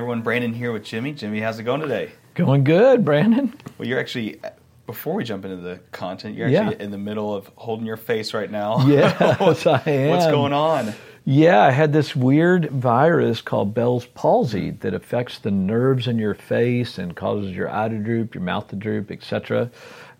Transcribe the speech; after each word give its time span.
Everyone, 0.00 0.22
Brandon 0.22 0.54
here 0.54 0.72
with 0.72 0.82
Jimmy. 0.82 1.12
Jimmy, 1.12 1.40
how's 1.40 1.58
it 1.58 1.64
going 1.64 1.82
today? 1.82 2.10
Going 2.32 2.64
good, 2.64 3.04
Brandon. 3.04 3.52
Well, 3.76 3.86
you're 3.86 4.00
actually 4.00 4.40
before 4.86 5.12
we 5.12 5.24
jump 5.24 5.44
into 5.44 5.58
the 5.58 5.78
content, 5.92 6.34
you're 6.38 6.46
actually 6.46 6.76
yeah. 6.78 6.82
in 6.82 6.90
the 6.90 6.96
middle 6.96 7.34
of 7.34 7.50
holding 7.56 7.84
your 7.84 7.98
face 7.98 8.32
right 8.32 8.50
now. 8.50 8.78
Yes, 8.88 9.66
I 9.66 9.82
am. 9.84 10.08
What's 10.08 10.24
going 10.24 10.54
on? 10.54 10.94
Yeah, 11.26 11.60
I 11.60 11.70
had 11.70 11.92
this 11.92 12.16
weird 12.16 12.70
virus 12.70 13.42
called 13.42 13.74
Bell's 13.74 14.06
palsy 14.06 14.70
that 14.70 14.94
affects 14.94 15.38
the 15.38 15.50
nerves 15.50 16.08
in 16.08 16.16
your 16.16 16.34
face 16.34 16.96
and 16.96 17.14
causes 17.14 17.54
your 17.54 17.70
eye 17.70 17.90
to 17.90 17.98
droop, 17.98 18.34
your 18.34 18.42
mouth 18.42 18.68
to 18.68 18.76
droop, 18.76 19.10
etc. 19.10 19.70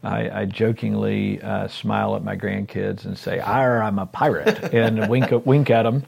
I, 0.03 0.31
I 0.41 0.45
jokingly 0.47 1.43
uh, 1.43 1.69
smile 1.69 2.17
at 2.17 2.25
my 2.25 2.37
grandkids 2.37 3.05
and 3.05 3.19
say, 3.19 3.39
"I'm 3.41 3.99
a 3.99 4.07
pirate," 4.07 4.73
and 4.73 5.09
wink 5.11 5.31
wink 5.45 5.69
at 5.71 5.83
them. 5.83 6.05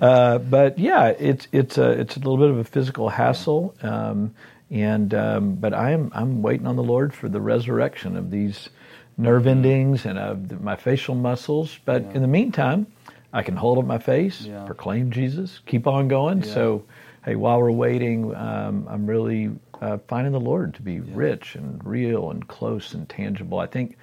Uh, 0.00 0.38
but 0.38 0.78
yeah, 0.78 1.08
it's 1.08 1.48
it's 1.50 1.78
a 1.78 1.90
it's 1.92 2.16
a 2.16 2.18
little 2.18 2.36
bit 2.36 2.50
of 2.50 2.58
a 2.58 2.64
physical 2.64 3.08
hassle, 3.08 3.74
um, 3.82 4.34
and 4.70 5.14
um, 5.14 5.54
but 5.54 5.72
I'm 5.72 6.12
I'm 6.14 6.42
waiting 6.42 6.66
on 6.66 6.76
the 6.76 6.82
Lord 6.82 7.14
for 7.14 7.28
the 7.30 7.40
resurrection 7.40 8.16
of 8.16 8.30
these 8.30 8.68
nerve 9.16 9.46
endings 9.46 10.04
and 10.04 10.18
of 10.18 10.60
my 10.60 10.76
facial 10.76 11.14
muscles. 11.14 11.78
But 11.84 12.02
yeah. 12.02 12.12
in 12.12 12.22
the 12.22 12.28
meantime, 12.28 12.86
I 13.32 13.42
can 13.42 13.56
hold 13.56 13.78
up 13.78 13.86
my 13.86 13.98
face, 13.98 14.42
yeah. 14.42 14.64
proclaim 14.66 15.10
Jesus, 15.10 15.60
keep 15.66 15.86
on 15.86 16.08
going. 16.08 16.42
Yeah. 16.42 16.54
So, 16.54 16.84
hey, 17.24 17.36
while 17.36 17.60
we're 17.60 17.70
waiting, 17.70 18.34
um, 18.34 18.86
I'm 18.88 19.06
really 19.06 19.50
uh, 19.80 19.98
finding 20.08 20.32
the 20.32 20.40
Lord 20.40 20.74
to 20.74 20.82
be 20.82 20.94
yeah. 20.94 21.00
rich 21.12 21.54
and 21.54 21.84
real 21.84 22.30
and 22.30 22.46
close 22.46 22.94
and 22.94 23.08
tangible. 23.08 23.58
I 23.58 23.66
think 23.66 23.96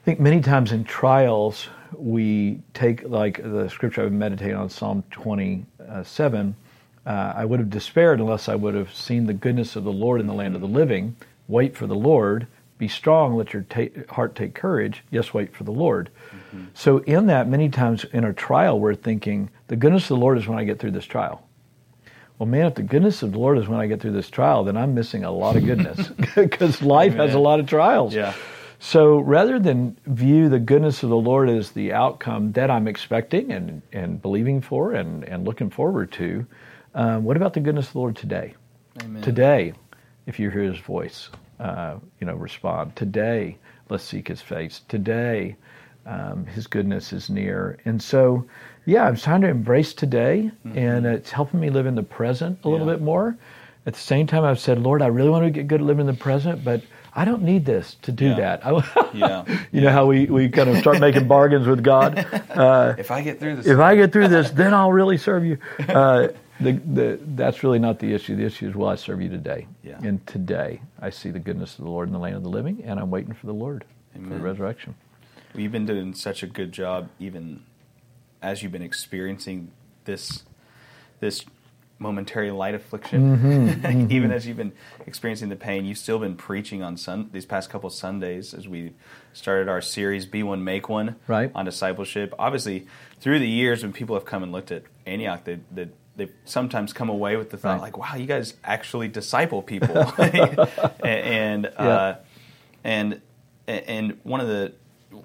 I 0.00 0.04
think 0.04 0.20
many 0.20 0.40
times 0.40 0.72
in 0.72 0.84
trials 0.84 1.68
we 1.94 2.60
take 2.72 3.08
like 3.08 3.42
the 3.42 3.68
scripture 3.68 4.02
I've 4.02 4.10
been 4.10 4.18
meditating 4.18 4.56
on 4.56 4.70
Psalm 4.70 5.04
27. 5.10 6.54
Uh, 7.06 7.32
I 7.34 7.44
would 7.44 7.60
have 7.60 7.70
despaired 7.70 8.20
unless 8.20 8.48
I 8.48 8.54
would 8.54 8.74
have 8.74 8.94
seen 8.94 9.26
the 9.26 9.34
goodness 9.34 9.76
of 9.76 9.84
the 9.84 9.92
Lord 9.92 10.20
in 10.20 10.26
the 10.26 10.34
land 10.34 10.54
of 10.54 10.60
the 10.60 10.68
living. 10.68 11.16
Wait 11.48 11.76
for 11.76 11.86
the 11.86 11.94
Lord. 11.94 12.46
Be 12.78 12.88
strong. 12.88 13.36
Let 13.36 13.52
your 13.52 13.62
ta- 13.62 14.04
heart 14.08 14.34
take 14.34 14.54
courage. 14.54 15.02
Yes, 15.10 15.34
wait 15.34 15.54
for 15.54 15.64
the 15.64 15.72
Lord. 15.72 16.10
Mm-hmm. 16.30 16.64
So 16.72 16.98
in 16.98 17.26
that, 17.26 17.48
many 17.48 17.68
times 17.68 18.04
in 18.04 18.24
a 18.24 18.32
trial, 18.32 18.80
we're 18.80 18.94
thinking 18.94 19.50
the 19.66 19.76
goodness 19.76 20.04
of 20.04 20.16
the 20.16 20.16
Lord 20.16 20.38
is 20.38 20.46
when 20.46 20.58
I 20.58 20.64
get 20.64 20.78
through 20.78 20.92
this 20.92 21.04
trial 21.04 21.46
well, 22.40 22.48
man, 22.48 22.64
if 22.64 22.74
the 22.74 22.82
goodness 22.82 23.22
of 23.22 23.32
the 23.32 23.38
Lord 23.38 23.58
is 23.58 23.68
when 23.68 23.78
I 23.78 23.86
get 23.86 24.00
through 24.00 24.12
this 24.12 24.30
trial, 24.30 24.64
then 24.64 24.74
I'm 24.74 24.94
missing 24.94 25.24
a 25.24 25.30
lot 25.30 25.56
of 25.56 25.66
goodness 25.66 26.08
because 26.34 26.80
life 26.80 27.12
Amen. 27.12 27.26
has 27.26 27.34
a 27.34 27.38
lot 27.38 27.60
of 27.60 27.66
trials. 27.66 28.14
Yeah. 28.14 28.32
So 28.78 29.18
rather 29.18 29.58
than 29.58 29.98
view 30.06 30.48
the 30.48 30.58
goodness 30.58 31.02
of 31.02 31.10
the 31.10 31.18
Lord 31.18 31.50
as 31.50 31.72
the 31.72 31.92
outcome 31.92 32.52
that 32.52 32.70
I'm 32.70 32.88
expecting 32.88 33.52
and, 33.52 33.82
and 33.92 34.22
believing 34.22 34.62
for 34.62 34.94
and, 34.94 35.22
and 35.24 35.44
looking 35.44 35.68
forward 35.68 36.12
to, 36.12 36.46
um, 36.94 37.24
what 37.24 37.36
about 37.36 37.52
the 37.52 37.60
goodness 37.60 37.88
of 37.88 37.92
the 37.92 37.98
Lord 37.98 38.16
today? 38.16 38.54
Amen. 39.02 39.20
Today, 39.20 39.74
if 40.24 40.40
you 40.40 40.48
hear 40.48 40.62
His 40.62 40.78
voice, 40.78 41.28
uh, 41.60 41.96
you 42.20 42.26
know, 42.26 42.36
respond. 42.36 42.96
Today, 42.96 43.58
let's 43.90 44.02
seek 44.02 44.28
His 44.28 44.40
face. 44.40 44.80
Today, 44.88 45.56
um, 46.06 46.46
His 46.46 46.66
goodness 46.66 47.12
is 47.12 47.28
near. 47.28 47.78
And 47.84 48.00
so, 48.02 48.46
yeah, 48.86 49.06
I'm 49.06 49.16
trying 49.16 49.42
to 49.42 49.48
embrace 49.48 49.94
today, 49.94 50.50
mm-hmm. 50.66 50.78
and 50.78 51.06
it's 51.06 51.30
helping 51.30 51.60
me 51.60 51.70
live 51.70 51.86
in 51.86 51.94
the 51.94 52.02
present 52.02 52.58
a 52.64 52.68
little 52.68 52.86
yeah. 52.86 52.94
bit 52.94 53.02
more. 53.02 53.36
At 53.86 53.94
the 53.94 54.00
same 54.00 54.26
time, 54.26 54.44
I've 54.44 54.60
said, 54.60 54.78
Lord, 54.78 55.02
I 55.02 55.06
really 55.06 55.30
want 55.30 55.44
to 55.44 55.50
get 55.50 55.66
good 55.66 55.80
at 55.80 55.86
living 55.86 56.06
in 56.06 56.06
the 56.06 56.20
present, 56.20 56.64
but 56.64 56.82
I 57.14 57.24
don't 57.24 57.42
need 57.42 57.64
this 57.64 57.96
to 58.02 58.12
do 58.12 58.28
yeah. 58.28 58.56
that. 58.56 59.10
yeah. 59.14 59.44
You 59.72 59.80
know 59.80 59.90
how 59.90 60.06
we, 60.06 60.26
we 60.26 60.48
kind 60.48 60.70
of 60.70 60.78
start 60.78 61.00
making 61.00 61.26
bargains 61.28 61.66
with 61.66 61.82
God. 61.82 62.26
Uh, 62.50 62.94
if 62.98 63.10
I 63.10 63.22
get 63.22 63.38
through 63.38 63.56
this, 63.56 63.66
if 63.66 63.78
I 63.78 63.94
get 63.94 64.12
through 64.12 64.28
this, 64.28 64.50
then 64.50 64.74
I'll 64.74 64.92
really 64.92 65.16
serve 65.16 65.44
you. 65.44 65.56
Uh, 65.88 66.28
the, 66.60 66.72
the, 66.72 67.20
that's 67.36 67.62
really 67.62 67.78
not 67.78 68.00
the 68.00 68.12
issue. 68.12 68.36
The 68.36 68.44
issue 68.44 68.68
is, 68.68 68.74
will 68.74 68.88
I 68.88 68.96
serve 68.96 69.22
you 69.22 69.28
today? 69.28 69.66
Yeah. 69.82 69.98
And 70.02 70.26
today, 70.26 70.82
I 71.00 71.10
see 71.10 71.30
the 71.30 71.38
goodness 71.38 71.78
of 71.78 71.84
the 71.84 71.90
Lord 71.90 72.08
in 72.08 72.12
the 72.12 72.18
land 72.18 72.34
of 72.34 72.42
the 72.42 72.50
living, 72.50 72.82
and 72.84 72.98
I'm 72.98 73.10
waiting 73.10 73.32
for 73.32 73.46
the 73.46 73.54
Lord 73.54 73.84
Amen. 74.14 74.28
for 74.28 74.34
the 74.34 74.42
resurrection. 74.42 74.94
Well, 75.54 75.62
you've 75.62 75.72
been 75.72 75.86
doing 75.86 76.12
such 76.12 76.42
a 76.42 76.46
good 76.46 76.72
job, 76.72 77.08
even 77.18 77.62
as 78.42 78.62
you've 78.62 78.72
been 78.72 78.82
experiencing 78.82 79.70
this 80.04 80.44
this 81.20 81.44
momentary 82.00 82.50
light 82.50 82.74
affliction, 82.74 83.36
mm-hmm, 83.36 83.68
mm-hmm. 83.86 84.12
even 84.12 84.32
as 84.32 84.46
you've 84.46 84.56
been 84.56 84.72
experiencing 85.06 85.50
the 85.50 85.56
pain, 85.56 85.84
you've 85.84 85.98
still 85.98 86.18
been 86.18 86.34
preaching 86.34 86.82
on 86.82 86.96
sun- 86.96 87.28
these 87.32 87.44
past 87.44 87.68
couple 87.68 87.90
Sundays 87.90 88.54
as 88.54 88.66
we 88.66 88.92
started 89.32 89.68
our 89.68 89.80
series 89.80 90.26
"Be 90.26 90.42
One, 90.42 90.64
Make 90.64 90.88
One" 90.88 91.16
right. 91.28 91.50
on 91.54 91.66
discipleship. 91.66 92.34
Obviously, 92.38 92.86
through 93.20 93.38
the 93.38 93.48
years, 93.48 93.82
when 93.82 93.92
people 93.92 94.16
have 94.16 94.24
come 94.24 94.42
and 94.42 94.50
looked 94.50 94.72
at 94.72 94.82
Antioch, 95.06 95.44
they, 95.44 95.60
they 95.70 95.88
they've 96.16 96.32
sometimes 96.44 96.92
come 96.92 97.08
away 97.08 97.36
with 97.36 97.50
the 97.50 97.58
thought 97.58 97.74
right. 97.74 97.82
like, 97.82 97.98
"Wow, 97.98 98.16
you 98.16 98.26
guys 98.26 98.54
actually 98.64 99.08
disciple 99.08 99.62
people," 99.62 99.96
and 101.04 101.66
uh, 101.66 101.70
yeah. 101.78 102.16
and 102.82 103.20
and 103.68 104.18
one 104.22 104.40
of 104.40 104.48
the 104.48 104.72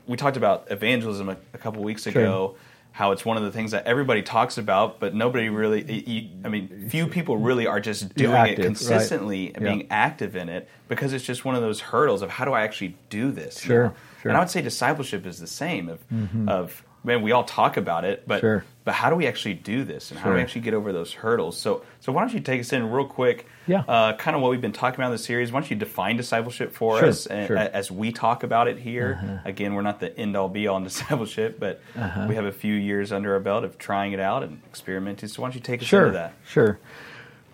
we 0.07 0.17
talked 0.17 0.37
about 0.37 0.67
evangelism 0.71 1.29
a, 1.29 1.37
a 1.53 1.57
couple 1.57 1.81
weeks 1.83 2.05
ago. 2.05 2.49
Sure 2.49 2.59
how 2.95 3.11
it's 3.11 3.25
one 3.25 3.35
of 3.35 3.43
the 3.43 3.51
things 3.51 3.71
that 3.71 3.85
everybody 3.85 4.21
talks 4.21 4.57
about, 4.57 5.01
but 5.01 5.13
nobody 5.13 5.49
really, 5.49 6.31
I 6.45 6.47
mean, 6.47 6.87
few 6.89 7.07
people 7.07 7.35
really 7.35 7.67
are 7.67 7.81
just 7.81 8.15
doing 8.15 8.31
active, 8.31 8.59
it 8.59 8.63
consistently 8.63 9.47
right. 9.47 9.55
and 9.57 9.65
being 9.65 9.87
active 9.91 10.37
in 10.37 10.47
it 10.47 10.69
because 10.87 11.11
it's 11.11 11.25
just 11.25 11.43
one 11.43 11.55
of 11.55 11.61
those 11.61 11.81
hurdles 11.81 12.21
of 12.21 12.29
how 12.29 12.45
do 12.45 12.53
I 12.53 12.61
actually 12.61 12.95
do 13.09 13.33
this? 13.33 13.59
Sure. 13.59 13.93
sure. 14.21 14.29
And 14.29 14.37
I 14.37 14.39
would 14.39 14.49
say 14.49 14.61
discipleship 14.61 15.25
is 15.25 15.41
the 15.41 15.45
same 15.45 15.89
of, 15.89 16.07
mm-hmm. 16.07 16.47
of 16.47 16.85
man, 17.03 17.21
we 17.21 17.33
all 17.33 17.43
talk 17.43 17.75
about 17.75 18.05
it, 18.05 18.25
but 18.25 18.39
sure. 18.39 18.63
But 18.85 18.93
how 18.93 19.09
do 19.09 19.15
we 19.15 19.25
actually 19.25 19.55
do 19.55 19.83
this, 19.83 20.11
and 20.11 20.19
how 20.19 20.29
do 20.29 20.35
we 20.35 20.41
actually 20.41 20.61
get 20.61 20.75
over 20.75 20.93
those 20.93 21.11
hurdles? 21.11 21.59
So 21.59 21.83
so 21.99 22.11
why 22.11 22.21
don't 22.21 22.33
you 22.35 22.39
take 22.39 22.61
us 22.61 22.71
in 22.71 22.91
real 22.91 23.07
quick? 23.07 23.47
Yeah. 23.65 23.79
Uh, 23.79 24.15
kind 24.15 24.35
of 24.35 24.43
what 24.43 24.51
we've 24.51 24.61
been 24.61 24.71
talking 24.71 24.99
about 24.99 25.07
in 25.07 25.13
the 25.13 25.17
series. 25.17 25.51
Why 25.51 25.59
don't 25.59 25.71
you 25.71 25.75
define 25.75 26.17
discipleship 26.17 26.71
for 26.71 26.99
sure. 26.99 27.09
us 27.09 27.25
and, 27.25 27.47
sure. 27.47 27.57
as 27.57 27.89
we 27.89 28.11
talk 28.11 28.43
about 28.43 28.67
it 28.67 28.77
here? 28.77 29.19
Uh-huh. 29.21 29.37
Again, 29.43 29.73
we're 29.73 29.81
not 29.81 29.99
the 29.99 30.15
end 30.17 30.37
all 30.37 30.49
be 30.49 30.67
all 30.67 30.77
in 30.77 30.83
discipleship, 30.91 31.59
but 31.59 31.81
uh-huh. 31.97 32.27
we 32.29 32.35
have 32.35 32.45
a 32.45 32.51
few 32.51 32.75
years 32.75 33.11
under 33.11 33.33
our 33.33 33.39
belt 33.39 33.63
of 33.63 33.79
trying 33.79 34.13
it 34.13 34.19
out 34.19 34.43
and 34.43 34.61
experimenting. 34.67 35.29
So 35.29 35.41
why 35.41 35.47
don't 35.47 35.55
you 35.55 35.61
take 35.61 35.81
us 35.81 35.87
sure. 35.87 36.05
into 36.05 36.13
that? 36.13 36.33
Sure. 36.47 36.79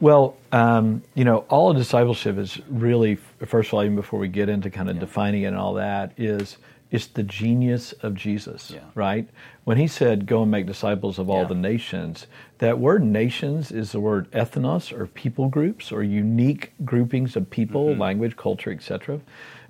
Well, 0.02 0.36
um, 0.52 1.02
you 1.13 1.24
know, 1.24 1.46
all 1.48 1.72
of 1.72 1.78
discipleship 1.78 2.38
is 2.38 2.59
really, 2.68 3.19
first 3.46 3.69
of 3.69 3.75
all, 3.75 3.84
even 3.84 3.96
before 3.96 4.19
we 4.19 4.28
get 4.28 4.50
into 4.50 4.69
kind 4.69 4.90
of 4.90 4.96
yeah. 4.98 5.00
defining 5.00 5.44
it 5.44 5.48
and 5.48 5.58
all 5.58 5.75
that, 5.75 6.13
is 6.18 6.58
it's 6.91 7.07
the 7.07 7.24
genius 7.24 7.94
of 8.03 8.16
Jesus, 8.16 8.72
yeah. 8.72 8.81
right? 8.94 9.28
When 9.63 9.78
he 9.78 9.88
said, 9.88 10.25
Go 10.25 10.41
and 10.41 10.52
make 10.52 10.66
disciples 10.66 11.18
of 11.18 11.29
all 11.29 11.44
yeah. 11.44 11.47
the 11.47 11.56
nations, 11.56 12.28
that 12.57 12.79
word 12.79 13.03
nations 13.03 13.72
is 13.72 13.94
the 13.94 14.00
word 14.02 14.29
ethnos 14.31 14.91
or 14.91 15.07
people 15.07 15.47
groups 15.47 15.91
or 15.91 16.03
unique 16.03 16.74
groupings 16.84 17.35
of 17.38 17.50
people, 17.50 17.88
mm-hmm. 17.88 18.01
language, 18.01 18.35
culture, 18.35 18.72
etc. 18.72 19.22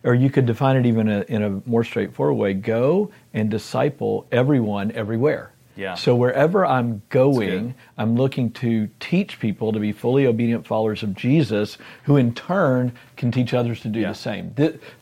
Or 0.04 0.16
you 0.16 0.32
could 0.32 0.48
define 0.48 0.78
it 0.78 0.88
even 0.88 1.08
a, 1.08 1.22
in 1.28 1.44
a 1.44 1.62
more 1.70 1.84
straightforward 1.84 2.38
way 2.38 2.54
go 2.56 3.12
and 3.34 3.52
disciple 3.52 4.26
everyone 4.32 4.92
everywhere. 4.92 5.54
Yeah. 5.76 5.96
So 5.96 6.16
wherever 6.16 6.66
I'm 6.66 7.02
going, 7.10 7.76
I'm 7.98 8.16
looking 8.16 8.52
to 8.54 8.90
teach 9.00 9.40
people 9.40 9.72
to 9.72 9.80
be 9.80 9.92
fully 9.92 10.26
obedient 10.26 10.68
followers 10.68 11.02
of 11.02 11.16
Jesus, 11.16 11.78
who 12.04 12.18
in 12.18 12.34
turn 12.34 12.94
can 13.16 13.32
teach 13.32 13.54
others 13.54 13.80
to 13.82 13.88
do 13.88 14.00
yeah. 14.00 14.10
the 14.10 14.16
same. 14.16 14.54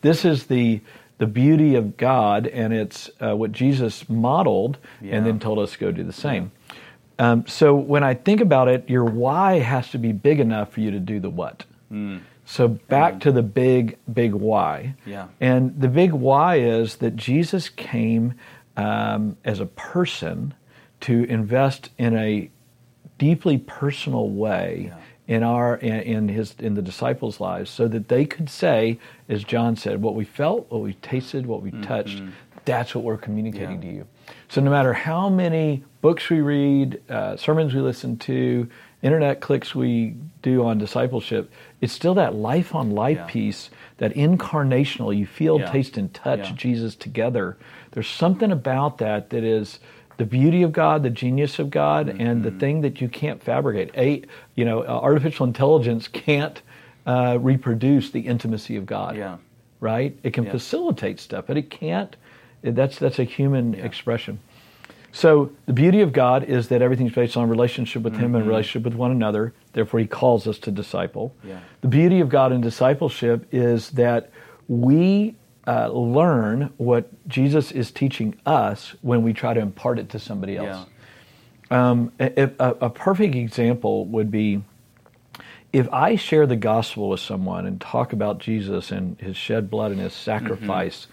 This 0.01 0.25
is 0.25 0.45
the 0.45 0.81
the 1.19 1.27
beauty 1.27 1.75
of 1.75 1.97
God, 1.97 2.47
and 2.47 2.73
it's 2.73 3.09
uh, 3.19 3.35
what 3.35 3.51
Jesus 3.51 4.09
modeled 4.09 4.77
yeah. 5.01 5.15
and 5.15 5.25
then 5.25 5.39
told 5.39 5.59
us 5.59 5.73
to 5.73 5.77
go 5.77 5.91
do 5.91 6.03
the 6.03 6.13
same. 6.13 6.51
Yeah. 7.19 7.31
Um, 7.31 7.45
so 7.47 7.75
when 7.75 8.03
I 8.03 8.13
think 8.13 8.39
about 8.41 8.69
it, 8.69 8.89
your 8.89 9.03
why 9.03 9.59
has 9.59 9.91
to 9.91 9.97
be 9.97 10.13
big 10.13 10.39
enough 10.39 10.71
for 10.71 10.79
you 10.79 10.89
to 10.91 10.99
do 10.99 11.19
the 11.19 11.29
what. 11.29 11.65
Mm. 11.91 12.21
So 12.45 12.69
back 12.69 13.15
mm. 13.15 13.21
to 13.21 13.31
the 13.33 13.43
big, 13.43 13.97
big 14.11 14.33
why. 14.33 14.95
Yeah. 15.05 15.27
And 15.41 15.79
the 15.79 15.89
big 15.89 16.13
why 16.13 16.59
is 16.59 16.95
that 16.97 17.17
Jesus 17.17 17.67
came 17.67 18.35
um, 18.77 19.35
as 19.43 19.59
a 19.59 19.65
person 19.65 20.53
to 21.01 21.25
invest 21.25 21.89
in 21.97 22.15
a 22.15 22.49
deeply 23.17 23.57
personal 23.57 24.29
way 24.29 24.85
yeah 24.87 24.97
in 25.29 25.43
our 25.43 25.75
in 25.75 26.27
his 26.27 26.55
in 26.57 26.73
the 26.73 26.81
disciples' 26.81 27.39
lives, 27.39 27.69
so 27.69 27.87
that 27.87 28.07
they 28.07 28.25
could 28.25 28.49
say, 28.49 28.99
as 29.29 29.43
John 29.43 29.75
said, 29.75 30.01
what 30.01 30.15
we 30.15 30.25
felt, 30.25 30.69
what 30.71 30.81
we 30.81 30.93
tasted, 30.95 31.45
what 31.45 31.61
we 31.61 31.69
mm-hmm. 31.71 31.83
touched. 31.83 32.21
That's 32.65 32.93
what 32.93 33.03
we're 33.03 33.17
communicating 33.17 33.81
yeah. 33.81 33.89
to 33.89 33.95
you. 33.95 34.07
So 34.49 34.59
no 34.59 34.69
matter 34.69 34.91
how 34.93 35.29
many 35.29 35.83
books 36.01 36.29
we 36.29 36.41
read, 36.41 37.01
uh, 37.09 37.37
sermons 37.37 37.73
we 37.73 37.81
listen 37.81 38.17
to, 38.17 38.67
internet 39.01 39.39
clicks 39.39 39.73
we 39.73 40.15
do 40.41 40.65
on 40.65 40.77
discipleship, 40.77 41.51
it's 41.81 41.93
still 41.93 42.15
that 42.15 42.35
life 42.35 42.75
on 42.75 42.91
life 42.91 43.27
piece, 43.27 43.69
that 43.97 44.13
incarnational. 44.15 45.15
You 45.15 45.25
feel, 45.25 45.59
Yeah. 45.59 45.71
taste, 45.71 45.97
and 45.97 46.13
touch 46.13 46.49
Yeah. 46.49 46.55
Jesus 46.55 46.95
together. 46.95 47.57
There's 47.91 48.07
something 48.07 48.51
about 48.51 48.97
that 48.97 49.29
that 49.29 49.43
is 49.43 49.79
the 50.19 50.25
beauty 50.25 50.63
of 50.63 50.73
God, 50.73 51.01
the 51.01 51.09
genius 51.09 51.59
of 51.59 51.69
God, 51.71 52.09
and 52.09 52.19
Mm-hmm. 52.19 52.41
the 52.43 52.51
thing 52.51 52.81
that 52.81 52.99
you 53.01 53.07
can't 53.07 53.41
fabricate. 53.41 53.89
A, 53.95 54.21
you 54.53 54.65
know, 54.65 54.81
uh, 54.81 54.87
artificial 54.87 55.47
intelligence 55.47 56.07
can't 56.09 56.61
uh, 57.07 57.37
reproduce 57.39 58.11
the 58.11 58.19
intimacy 58.19 58.75
of 58.75 58.85
God. 58.85 59.15
Yeah. 59.15 59.37
Right? 59.79 60.17
It 60.21 60.33
can 60.33 60.43
Yeah. 60.43 60.51
facilitate 60.51 61.19
stuff, 61.21 61.45
but 61.47 61.55
it 61.57 61.69
can't. 61.69 62.15
That's 62.61 62.99
that's 62.99 63.17
a 63.19 63.23
human 63.23 63.73
expression. 63.75 64.39
So 65.13 65.51
the 65.65 65.73
beauty 65.73 66.01
of 66.01 66.11
God 66.11 66.43
is 66.43 66.67
that 66.67 66.81
everything's 66.81 67.13
based 67.13 67.37
on 67.37 67.49
relationship 67.49 68.03
with 68.03 68.17
Him 68.17 68.35
and 68.35 68.45
relationship 68.45 68.83
with 68.83 68.93
one 68.93 69.11
another. 69.11 69.53
Therefore, 69.73 70.01
He 70.01 70.05
calls 70.05 70.45
us 70.47 70.59
to 70.59 70.71
disciple. 70.71 71.33
Yeah. 71.43 71.59
The 71.81 71.87
beauty 71.87 72.19
of 72.19 72.27
God 72.27 72.51
in 72.51 72.59
discipleship 72.61 73.47
is 73.51 73.89
that 73.91 74.29
we 74.67 75.35
uh, 75.69 75.87
learn 75.89 76.73
what 76.77 77.09
Jesus 77.27 77.71
is 77.71 77.91
teaching 77.91 78.35
us 78.45 78.95
when 79.01 79.21
we 79.21 79.33
try 79.33 79.53
to 79.53 79.59
impart 79.59 79.99
it 79.99 80.09
to 80.09 80.19
somebody 80.19 80.57
else. 80.57 80.87
Yeah. 81.71 81.89
Um, 81.89 82.11
a, 82.19 82.51
a, 82.59 82.75
a 82.81 82.89
perfect 82.89 83.35
example 83.35 84.05
would 84.07 84.31
be 84.31 84.63
if 85.71 85.87
I 85.93 86.15
share 86.15 86.47
the 86.47 86.55
gospel 86.55 87.09
with 87.09 87.19
someone 87.19 87.67
and 87.67 87.79
talk 87.79 88.13
about 88.13 88.39
Jesus 88.39 88.89
and 88.89 89.19
his 89.19 89.37
shed 89.37 89.69
blood 89.69 89.91
and 89.91 90.01
his 90.01 90.13
sacrifice, 90.13 91.05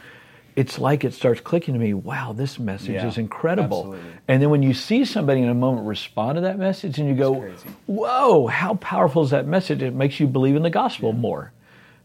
it's 0.54 0.78
like 0.78 1.04
it 1.04 1.12
starts 1.12 1.42
clicking 1.42 1.74
to 1.74 1.80
me, 1.80 1.92
wow, 1.92 2.32
this 2.32 2.58
message 2.58 2.94
Yeah, 2.94 3.06
is 3.06 3.18
incredible. 3.18 3.92
absolutely. 3.92 4.10
And 4.26 4.40
then 4.40 4.48
when 4.48 4.62
you 4.62 4.72
see 4.72 5.04
somebody 5.04 5.42
in 5.42 5.50
a 5.50 5.54
moment 5.54 5.86
respond 5.86 6.36
to 6.36 6.40
that 6.42 6.58
message 6.58 6.98
and 6.98 7.06
you 7.06 7.14
go, 7.14 7.34
whoa, 7.84 8.46
how 8.46 8.76
powerful 8.76 9.22
is 9.22 9.30
that 9.30 9.46
message? 9.46 9.82
It 9.82 9.92
makes 9.94 10.18
you 10.18 10.26
believe 10.26 10.56
in 10.56 10.62
the 10.62 10.70
gospel 10.70 11.12
more. 11.12 11.52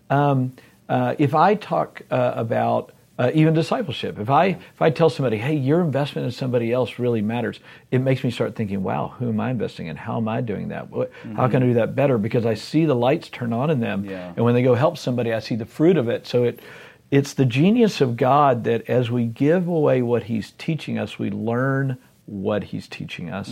Um, 0.10 0.52
uh, 0.92 1.16
if 1.18 1.34
I 1.34 1.56
talk 1.56 2.02
uh, 2.12 2.34
about 2.36 2.92
uh, 3.18 3.32
even 3.34 3.54
discipleship, 3.54 4.20
if 4.20 4.30
I 4.30 4.46
if 4.48 4.82
I 4.82 4.90
tell 4.90 5.10
somebody, 5.10 5.38
hey, 5.38 5.56
your 5.56 5.80
investment 5.82 6.26
in 6.26 6.32
somebody 6.32 6.74
else 6.74 7.00
really 7.00 7.22
matters, 7.22 7.60
it 7.92 8.00
makes 8.00 8.24
me 8.26 8.32
start 8.32 8.56
thinking, 8.56 8.84
wow, 8.84 9.14
who 9.18 9.30
am 9.30 9.40
I 9.40 9.52
investing 9.52 9.88
in? 9.88 9.96
How 9.96 10.18
am 10.18 10.28
I 10.28 10.42
doing 10.42 10.68
that? 10.70 10.90
What, 10.90 11.12
How 11.38 11.48
can 11.48 11.64
I 11.64 11.68
do 11.68 11.74
that 11.76 11.96
better? 11.96 12.18
Because 12.18 12.46
I 12.46 12.56
see 12.56 12.86
the 12.86 12.96
lights 12.96 13.30
turn 13.30 13.54
on 13.54 13.70
in 13.70 13.80
them, 13.80 14.04
Yeah. 14.04 14.34
and 14.36 14.44
when 14.44 14.54
they 14.54 14.64
go 14.64 14.76
help 14.76 14.98
somebody, 14.98 15.32
I 15.34 15.40
see 15.40 15.56
the 15.56 15.66
fruit 15.66 15.96
of 15.98 16.10
it. 16.10 16.28
So 16.28 16.44
it 16.44 16.60
it's 17.10 17.34
the 17.34 17.46
genius 17.46 18.02
of 18.02 18.18
God 18.18 18.64
that 18.66 18.90
as 18.90 19.10
we 19.12 19.26
give 19.26 19.68
away 19.68 20.02
what 20.02 20.24
He's 20.24 20.52
teaching 20.52 20.98
us, 21.00 21.18
we 21.20 21.30
learn 21.30 21.98
what 22.26 22.64
He's 22.66 22.88
teaching 22.88 23.30
us. 23.30 23.50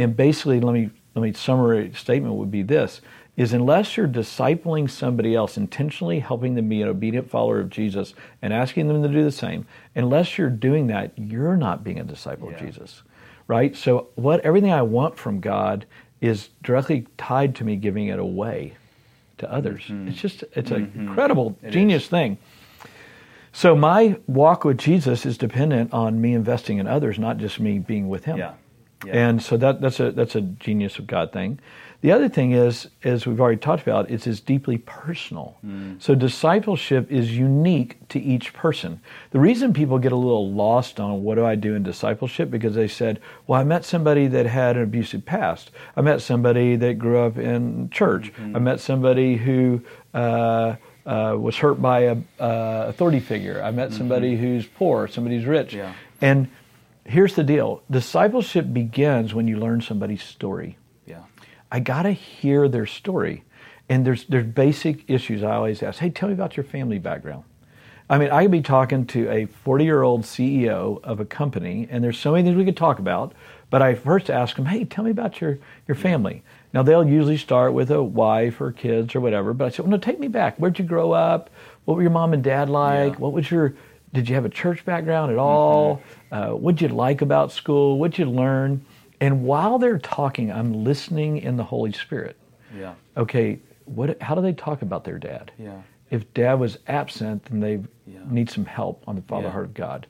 And 0.00 0.16
basically, 0.16 0.58
let 0.60 0.72
me 0.72 0.90
let 1.14 1.22
me 1.22 1.32
summary 1.32 1.92
statement 1.94 2.34
would 2.34 2.50
be 2.50 2.62
this 2.62 3.00
is 3.36 3.52
unless 3.52 3.96
you're 3.96 4.08
discipling 4.08 4.90
somebody 4.90 5.34
else 5.34 5.56
intentionally 5.56 6.20
helping 6.20 6.54
them 6.54 6.68
be 6.68 6.82
an 6.82 6.88
obedient 6.88 7.30
follower 7.30 7.60
of 7.60 7.70
Jesus 7.70 8.14
and 8.42 8.52
asking 8.52 8.88
them 8.88 9.02
to 9.02 9.08
do 9.08 9.24
the 9.24 9.32
same 9.32 9.66
unless 9.94 10.36
you're 10.36 10.50
doing 10.50 10.88
that 10.88 11.12
you're 11.16 11.56
not 11.56 11.82
being 11.82 11.98
a 11.98 12.04
disciple 12.04 12.48
of 12.48 12.58
Jesus 12.58 13.02
right? 13.46 13.76
So 13.76 14.08
what 14.14 14.40
everything 14.40 14.72
I 14.72 14.82
want 14.82 15.18
from 15.18 15.40
God 15.40 15.86
is 16.20 16.50
directly 16.62 17.06
tied 17.18 17.54
to 17.56 17.64
me 17.64 17.76
giving 17.76 18.06
it 18.08 18.18
away 18.18 18.74
to 19.38 19.52
others. 19.52 19.82
Mm-hmm. 19.82 20.08
It's 20.08 20.20
just 20.20 20.44
it's 20.54 20.70
an 20.70 20.86
mm-hmm. 20.86 21.08
incredible 21.08 21.58
It 21.62 21.70
genius 21.70 22.06
thing. 22.06 22.38
So 23.52 23.76
my 23.76 24.18
walk 24.26 24.64
with 24.64 24.78
Jesus 24.78 25.26
is 25.26 25.36
dependent 25.36 25.92
on 25.92 26.20
me 26.20 26.32
investing 26.32 26.78
in 26.78 26.86
others 26.86 27.18
not 27.18 27.36
just 27.36 27.60
me 27.60 27.78
being 27.78 28.08
with 28.08 28.24
him. 28.24 28.38
Yeah. 28.38 28.54
Yeah. 29.04 29.28
and 29.28 29.42
so 29.42 29.56
that, 29.56 29.80
that's 29.80 30.00
a 30.00 30.12
that's 30.12 30.34
a 30.36 30.40
genius 30.40 30.98
of 30.98 31.06
God 31.06 31.32
thing. 31.32 31.58
The 32.02 32.10
other 32.10 32.28
thing 32.28 32.50
is, 32.50 32.88
as 33.04 33.26
we've 33.26 33.40
already 33.40 33.58
talked 33.60 33.82
about, 33.82 34.10
it's 34.10 34.26
is 34.26 34.40
deeply 34.40 34.76
personal. 34.78 35.56
So 36.00 36.16
discipleship 36.16 37.08
is 37.12 37.36
unique 37.36 38.08
to 38.08 38.18
each 38.20 38.52
person. 38.52 39.00
The 39.30 39.38
reason 39.38 39.72
people 39.72 40.00
get 40.00 40.10
a 40.10 40.16
little 40.16 40.50
lost 40.52 40.98
on 40.98 41.22
what 41.22 41.36
do 41.36 41.46
I 41.46 41.54
do 41.54 41.76
in 41.76 41.84
discipleship 41.84 42.50
because 42.50 42.74
they 42.74 42.88
said, 42.88 43.20
"Well, 43.46 43.60
I 43.60 43.62
met 43.64 43.84
somebody 43.84 44.26
that 44.26 44.46
had 44.46 44.76
an 44.76 44.82
abusive 44.82 45.24
past. 45.24 45.70
I 45.96 46.00
met 46.00 46.20
somebody 46.22 46.74
that 46.74 46.98
grew 46.98 47.20
up 47.20 47.38
in 47.38 47.88
church. 47.90 48.32
I 48.54 48.58
met 48.58 48.80
somebody 48.80 49.36
who." 49.36 49.82
Uh, 50.12 50.76
uh, 51.06 51.34
was 51.36 51.56
hurt 51.56 51.82
by 51.82 52.00
a 52.00 52.16
uh, 52.38 52.84
authority 52.88 53.18
figure. 53.18 53.60
I 53.60 53.72
met 53.72 53.92
somebody 53.92 54.36
who's 54.36 54.66
poor, 54.66 55.08
somebody 55.08 55.36
who's 55.36 55.46
rich, 55.46 55.74
Yeah. 55.74 55.94
and 56.20 56.46
here's 57.04 57.34
the 57.34 57.44
deal 57.44 57.82
discipleship 57.90 58.72
begins 58.72 59.34
when 59.34 59.48
you 59.48 59.58
learn 59.58 59.80
somebody's 59.80 60.22
story. 60.22 60.78
yeah. 61.06 61.22
I 61.70 61.80
got 61.80 62.02
to 62.02 62.12
hear 62.12 62.68
their 62.68 62.86
story. 62.86 63.44
And 63.88 64.06
there's, 64.06 64.24
there's 64.24 64.46
basic 64.46 65.08
issues 65.08 65.42
I 65.42 65.54
always 65.56 65.82
ask. 65.82 65.98
Hey, 65.98 66.10
tell 66.10 66.28
me 66.28 66.34
about 66.34 66.56
your 66.56 66.64
family 66.64 66.98
background. 66.98 67.44
I 68.08 68.18
mean, 68.18 68.30
I 68.30 68.42
could 68.42 68.50
be 68.50 68.60
talking 68.60 69.06
to 69.06 69.28
a 69.30 69.46
40 69.46 69.84
year 69.84 70.02
old 70.02 70.22
CEO 70.22 71.02
of 71.02 71.20
a 71.20 71.24
company, 71.24 71.88
and 71.90 72.04
there's 72.04 72.18
so 72.18 72.32
many 72.32 72.44
things 72.44 72.56
we 72.56 72.64
could 72.64 72.76
talk 72.76 72.98
about, 72.98 73.32
but 73.70 73.80
I 73.80 73.94
first 73.94 74.28
ask 74.28 74.56
them, 74.56 74.66
hey, 74.66 74.84
tell 74.84 75.04
me 75.04 75.10
about 75.10 75.40
your, 75.40 75.58
your 75.88 75.94
family. 75.94 76.42
Now, 76.74 76.82
they'll 76.82 77.06
usually 77.06 77.38
start 77.38 77.72
with 77.72 77.90
a 77.90 78.02
wife 78.02 78.60
or 78.60 78.72
kids 78.72 79.14
or 79.14 79.20
whatever, 79.20 79.54
but 79.54 79.64
I 79.64 79.68
said, 79.70 79.80
well, 79.80 79.90
no, 79.90 79.98
take 79.98 80.20
me 80.20 80.28
back. 80.28 80.56
Where'd 80.58 80.78
you 80.78 80.84
grow 80.84 81.12
up? 81.12 81.50
What 81.84 81.96
were 81.96 82.02
your 82.02 82.10
mom 82.10 82.32
and 82.34 82.44
dad 82.44 82.68
like? 82.68 83.14
Yeah. 83.14 83.18
What 83.18 83.32
was 83.32 83.50
your, 83.50 83.74
did 84.12 84.28
you 84.28 84.34
have 84.34 84.44
a 84.44 84.48
church 84.50 84.84
background 84.84 85.32
at 85.32 85.38
all? 85.38 86.02
Uh, 86.30 86.50
what'd 86.50 86.80
you 86.80 86.88
like 86.88 87.22
about 87.22 87.50
school? 87.52 87.98
What'd 87.98 88.18
you 88.18 88.26
learn? 88.26 88.84
And 89.20 89.44
while 89.44 89.78
they're 89.78 89.98
talking, 89.98 90.50
I'm 90.52 90.84
listening 90.84 91.38
in 91.38 91.56
the 91.56 91.64
Holy 91.64 91.92
Spirit. 91.92 92.36
Yeah. 92.76 92.94
Okay, 93.16 93.58
what? 93.84 94.20
How 94.20 94.34
do 94.34 94.42
they 94.42 94.52
talk 94.52 94.82
about 94.82 95.04
their 95.04 95.18
dad? 95.18 95.52
Yeah. 95.58 95.80
If 96.10 96.32
dad 96.34 96.54
was 96.54 96.78
absent, 96.88 97.44
then 97.44 97.60
they 97.60 97.80
Yeah. 98.06 98.20
need 98.28 98.50
some 98.50 98.64
help 98.66 99.02
on 99.06 99.16
the 99.16 99.22
Father 99.22 99.44
Yeah. 99.46 99.52
Heart 99.52 99.64
of 99.66 99.74
God. 99.74 100.06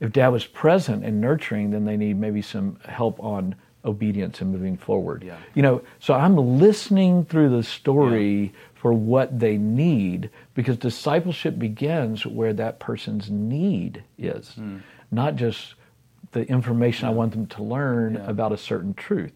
If 0.00 0.12
dad 0.12 0.28
was 0.28 0.44
present 0.46 1.04
and 1.04 1.20
nurturing, 1.20 1.70
then 1.70 1.84
they 1.84 1.96
need 1.96 2.18
maybe 2.18 2.42
some 2.42 2.78
help 2.86 3.22
on 3.22 3.54
obedience 3.88 4.40
and 4.40 4.52
moving 4.52 4.76
forward. 4.76 5.24
Yeah. 5.24 5.36
You 5.54 5.62
know, 5.62 5.82
so 5.98 6.14
I'm 6.14 6.36
listening 6.58 7.24
through 7.24 7.48
the 7.48 7.62
story 7.62 8.52
for 8.74 8.92
what 8.92 9.40
they 9.40 9.56
need 9.58 10.30
because 10.54 10.76
discipleship 10.76 11.58
begins 11.58 12.24
where 12.24 12.52
that 12.52 12.78
person's 12.78 13.28
need 13.30 14.04
is, 14.18 14.52
Hmm. 14.52 14.76
not 15.10 15.34
just 15.36 15.74
the 16.32 16.46
information 16.48 17.08
I 17.08 17.10
want 17.10 17.32
them 17.32 17.46
to 17.46 17.62
learn 17.62 18.14
Yeah. 18.14 18.30
about 18.30 18.52
a 18.52 18.56
certain 18.56 18.94
truth 18.94 19.32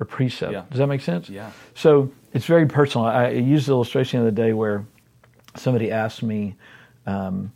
or 0.00 0.06
precept. 0.06 0.52
Yeah. 0.52 0.62
Does 0.70 0.78
that 0.78 0.86
make 0.88 1.02
sense? 1.02 1.28
Yeah. 1.30 1.50
So 1.74 2.10
it's 2.32 2.46
very 2.46 2.66
personal. 2.66 3.06
I, 3.06 3.26
I 3.26 3.30
used 3.30 3.68
the 3.68 3.72
illustration 3.72 4.20
the 4.20 4.26
other 4.28 4.34
day 4.34 4.52
where 4.52 4.84
somebody 5.54 5.90
asked 5.92 6.22
me, 6.22 6.56
um, 7.06 7.52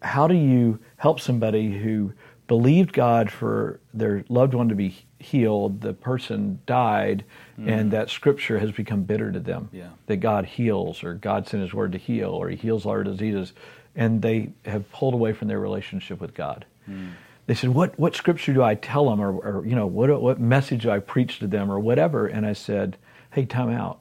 "How 0.00 0.26
do 0.26 0.34
you 0.34 0.78
help 0.96 1.20
somebody 1.20 1.70
who 1.78 2.12
believed 2.48 2.92
God 2.92 3.30
for 3.30 3.78
their 3.94 4.24
loved 4.28 4.54
one 4.54 4.68
to 4.70 4.74
be 4.74 4.96
healed? 5.22 5.80
The 5.80 5.92
person 5.92 6.60
died, 6.66 7.24
and 7.56 7.90
that 7.90 8.10
Scripture 8.10 8.58
has 8.58 8.72
become 8.72 9.02
bitter 9.04 9.32
to 9.32 9.40
them. 9.40 9.68
Yeah. 9.72 9.90
That 10.06 10.16
God 10.16 10.44
heals, 10.44 11.02
or 11.04 11.14
God 11.14 11.48
sent 11.48 11.62
His 11.62 11.72
Word 11.72 11.92
to 11.92 11.98
heal, 11.98 12.30
or 12.30 12.48
He 12.48 12.56
heals 12.56 12.84
all 12.84 12.92
our 12.92 13.04
diseases, 13.04 13.52
and 13.94 14.22
they 14.22 14.50
have 14.64 14.90
pulled 14.92 15.14
away 15.14 15.32
from 15.32 15.48
their 15.48 15.60
relationship 15.60 16.20
with 16.20 16.34
God." 16.34 16.66
Mm. 16.88 17.12
They 17.46 17.54
said, 17.54 17.70
"What 17.70 17.98
what 17.98 18.14
scripture 18.14 18.52
do 18.52 18.62
I 18.62 18.74
tell 18.74 19.08
them, 19.10 19.20
or, 19.20 19.32
or 19.32 19.66
you 19.66 19.74
know, 19.74 19.86
what 19.86 20.20
what 20.20 20.40
message 20.40 20.82
do 20.82 20.90
I 20.90 20.98
preach 20.98 21.38
to 21.38 21.46
them, 21.46 21.70
or 21.70 21.78
whatever?" 21.78 22.26
And 22.26 22.46
I 22.46 22.52
said, 22.52 22.96
"Hey, 23.30 23.44
time 23.44 23.70
out. 23.70 24.00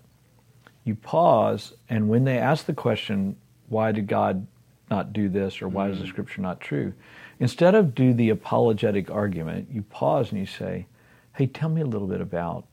You 0.84 0.96
pause, 0.96 1.74
and 1.90 2.10
when 2.10 2.24
they 2.24 2.40
ask 2.40 2.66
the 2.66 2.74
question, 2.74 3.36
why 3.70 3.92
did 3.92 4.08
God 4.08 4.48
not 4.90 5.14
do 5.14 5.30
this, 5.30 5.62
or 5.62 5.70
why 5.70 5.90
is 5.90 6.00
the 6.00 6.08
scripture 6.08 6.42
not 6.42 6.60
true? 6.60 6.94
Instead 7.40 7.76
of 7.76 7.96
do 7.96 8.14
the 8.14 8.30
apologetic 8.30 9.10
argument, 9.10 9.70
you 9.72 9.84
pause 9.84 10.32
and 10.32 10.40
you 10.40 10.46
say, 10.46 10.88
"Hey, 11.34 11.48
tell 11.48 11.70
me 11.70 11.82
a 11.82 11.86
little 11.86 12.08
bit 12.08 12.22
about 12.22 12.66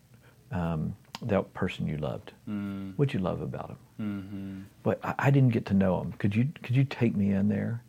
um, 0.53 0.95
that 1.23 1.53
person 1.55 1.87
you 1.87 1.97
loved. 1.99 2.33
What'd 2.97 3.13
you 3.15 3.21
love 3.21 3.41
about 3.43 3.77
him? 3.99 4.67
But 4.83 5.01
I, 5.05 5.15
I 5.19 5.31
didn't 5.31 5.51
get 5.53 5.67
to 5.67 5.75
know 5.75 6.01
him. 6.01 6.13
Could 6.19 6.35
you 6.37 6.49
could 6.63 6.77
you 6.77 6.85
take 6.85 7.15
me 7.17 7.33
in 7.33 7.49
there? 7.49 7.83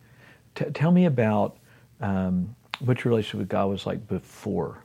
T- 0.55 0.65
tell 0.71 0.91
me 0.91 1.05
about 1.05 1.57
um, 2.01 2.55
what 2.79 3.03
your 3.03 3.11
relationship 3.11 3.39
with 3.39 3.49
God 3.49 3.67
was 3.69 3.85
like 3.85 4.07
before 4.07 4.79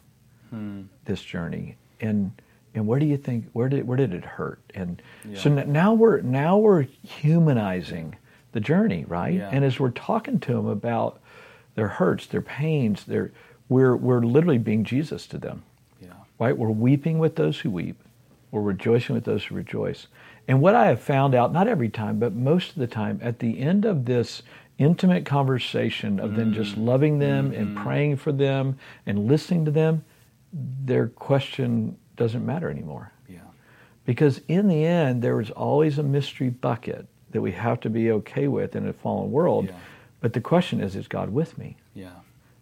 this 1.05 1.21
journey, 1.23 1.77
and 2.01 2.31
and 2.77 2.87
where 2.87 3.01
do 3.01 3.07
you 3.07 3.17
think 3.17 3.51
where 3.55 3.69
did 3.69 3.87
where 3.89 3.97
did 3.97 4.15
it 4.15 4.25
hurt? 4.25 4.61
And 4.75 5.03
so 5.35 5.53
Yeah. 5.53 5.63
n- 5.63 5.73
now 5.73 5.93
we're 5.95 6.21
now 6.21 6.59
we're 6.59 6.83
humanizing 7.03 8.15
the 8.53 8.61
journey, 8.61 9.05
right? 9.09 9.35
Yeah. 9.35 9.49
And 9.51 9.65
as 9.65 9.81
we're 9.81 9.91
talking 9.91 10.39
to 10.41 10.53
them 10.53 10.67
about 10.67 11.21
their 11.75 11.89
hurts, 11.89 12.27
their 12.27 12.43
pains, 12.43 13.03
their 13.05 13.33
we're 13.69 13.97
we're 13.97 14.21
literally 14.23 14.59
being 14.59 14.85
Jesus 14.85 15.27
to 15.29 15.39
them. 15.39 15.65
Right? 16.39 16.57
We're 16.57 16.71
weeping 16.71 17.19
with 17.19 17.37
those 17.37 17.61
who 17.61 17.71
weep. 17.71 17.97
We're 18.51 18.61
rejoicing 18.61 19.15
with 19.15 19.25
those 19.25 19.45
who 19.45 19.55
rejoice. 19.55 20.07
And 20.47 20.61
what 20.61 20.75
I 20.75 20.87
have 20.87 21.01
found 21.01 21.35
out, 21.35 21.53
not 21.53 21.69
every 21.69 21.89
time, 21.89 22.19
but 22.19 22.35
most 22.35 22.71
of 22.71 22.77
the 22.77 22.87
time, 22.87 23.19
at 23.23 23.39
the 23.39 23.59
end 23.59 23.85
of 23.85 24.05
this 24.05 24.43
intimate 24.79 25.25
conversation 25.25 26.19
of 26.19 26.35
them 26.35 26.53
just 26.53 26.75
mm. 26.75 26.85
loving 26.85 27.19
them 27.19 27.53
and 27.53 27.69
mm-hmm. 27.69 27.85
praying 27.85 28.17
for 28.17 28.33
them 28.33 28.77
and 29.07 29.27
listening 29.27 29.65
to 29.65 29.71
them, 29.71 30.05
their 30.53 31.09
question 31.09 31.97
doesn't 32.17 32.45
matter 32.45 32.71
anymore. 32.71 33.13
Yeah. 33.29 33.39
Because 34.05 34.41
in 34.49 34.69
the 34.69 34.85
end, 34.85 35.23
there 35.23 35.41
is 35.41 35.51
always 35.51 35.99
a 35.99 36.03
mystery 36.03 36.51
bucket 36.51 37.07
that 37.31 37.41
we 37.41 37.53
have 37.53 37.81
to 37.81 37.91
be 37.91 38.11
okay 38.11 38.49
with 38.49 38.77
in 38.77 38.87
a 38.87 38.93
fallen 38.93 39.33
world. 39.33 39.67
Yeah. 39.67 39.75
But 40.21 40.33
the 40.33 40.41
question 40.41 40.81
is, 40.81 40.95
is 40.95 41.09
God 41.09 41.31
with 41.31 41.59
me? 41.59 41.77
Yeah. 41.95 42.11